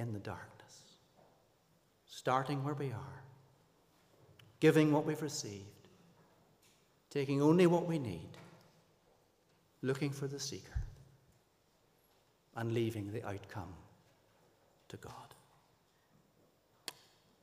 in 0.00 0.12
the 0.12 0.18
darkness, 0.18 0.82
starting 2.06 2.64
where 2.64 2.74
we 2.74 2.86
are 2.86 3.22
giving 4.60 4.92
what 4.92 5.06
we've 5.06 5.22
received, 5.22 5.88
taking 7.08 7.42
only 7.42 7.66
what 7.66 7.86
we 7.86 7.98
need, 7.98 8.28
looking 9.82 10.10
for 10.10 10.28
the 10.28 10.38
seeker, 10.38 10.82
and 12.56 12.72
leaving 12.72 13.10
the 13.10 13.26
outcome 13.26 13.72
to 14.88 14.96
God. 14.98 15.34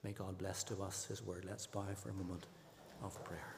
May 0.04 0.12
God 0.12 0.38
bless 0.38 0.64
to 0.66 0.82
us 0.84 1.06
his 1.06 1.24
word. 1.24 1.44
Let's 1.50 1.66
bow 1.66 1.86
for 1.96 2.10
a 2.10 2.14
moment 2.14 2.46
of 3.04 3.22
prayer. 3.26 3.57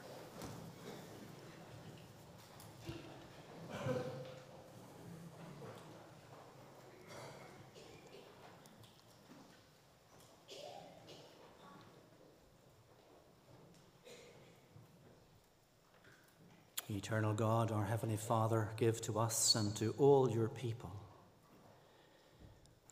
Eternal 16.90 17.34
God, 17.34 17.70
our 17.70 17.84
Heavenly 17.84 18.16
Father, 18.16 18.68
give 18.76 19.00
to 19.02 19.18
us 19.18 19.54
and 19.54 19.74
to 19.76 19.94
all 19.98 20.30
your 20.30 20.48
people 20.48 20.90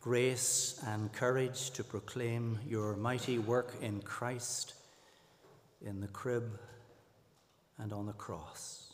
grace 0.01 0.81
and 0.87 1.11
courage 1.11 1.71
to 1.71 1.83
proclaim 1.83 2.57
your 2.65 2.95
mighty 2.95 3.37
work 3.37 3.75
in 3.81 4.01
Christ, 4.01 4.73
in 5.85 5.99
the 5.99 6.07
crib, 6.07 6.57
and 7.77 7.91
on 7.91 8.05
the 8.05 8.13
cross. 8.13 8.93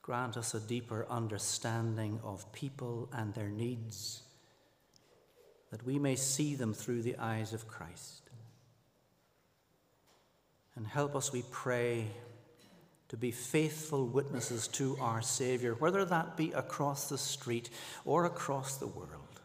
Grant 0.00 0.38
us 0.38 0.54
a 0.54 0.60
deeper 0.60 1.06
understanding 1.10 2.18
of 2.24 2.50
people 2.52 3.10
and 3.12 3.34
their 3.34 3.50
needs, 3.50 4.22
that 5.70 5.84
we 5.84 5.98
may 5.98 6.16
see 6.16 6.54
them 6.54 6.72
through 6.72 7.02
the 7.02 7.16
eyes 7.18 7.52
of 7.52 7.68
Christ. 7.68 8.22
And 10.76 10.86
help 10.86 11.14
us, 11.14 11.30
we 11.30 11.44
pray, 11.50 12.06
to 13.08 13.16
be 13.16 13.30
faithful 13.30 14.06
witnesses 14.06 14.68
to 14.68 14.96
our 15.00 15.22
Savior, 15.22 15.74
whether 15.74 16.04
that 16.04 16.36
be 16.36 16.52
across 16.52 17.08
the 17.08 17.18
street 17.18 17.70
or 18.04 18.26
across 18.26 18.76
the 18.76 18.86
world. 18.86 19.40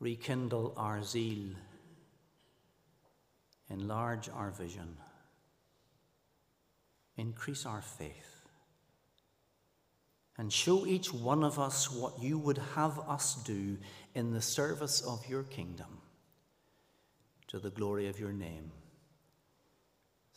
Rekindle 0.00 0.72
our 0.76 1.02
zeal, 1.02 1.50
enlarge 3.70 4.28
our 4.28 4.50
vision, 4.50 4.96
increase 7.16 7.66
our 7.66 7.82
faith, 7.82 8.48
and 10.36 10.52
show 10.52 10.86
each 10.86 11.12
one 11.12 11.44
of 11.44 11.58
us 11.58 11.90
what 11.90 12.20
you 12.20 12.38
would 12.38 12.58
have 12.74 12.98
us 13.00 13.36
do 13.44 13.76
in 14.14 14.32
the 14.32 14.42
service 14.42 15.00
of 15.02 15.28
your 15.28 15.44
kingdom. 15.44 15.98
To 17.48 17.60
the 17.60 17.70
glory 17.70 18.08
of 18.08 18.18
your 18.18 18.32
name 18.32 18.72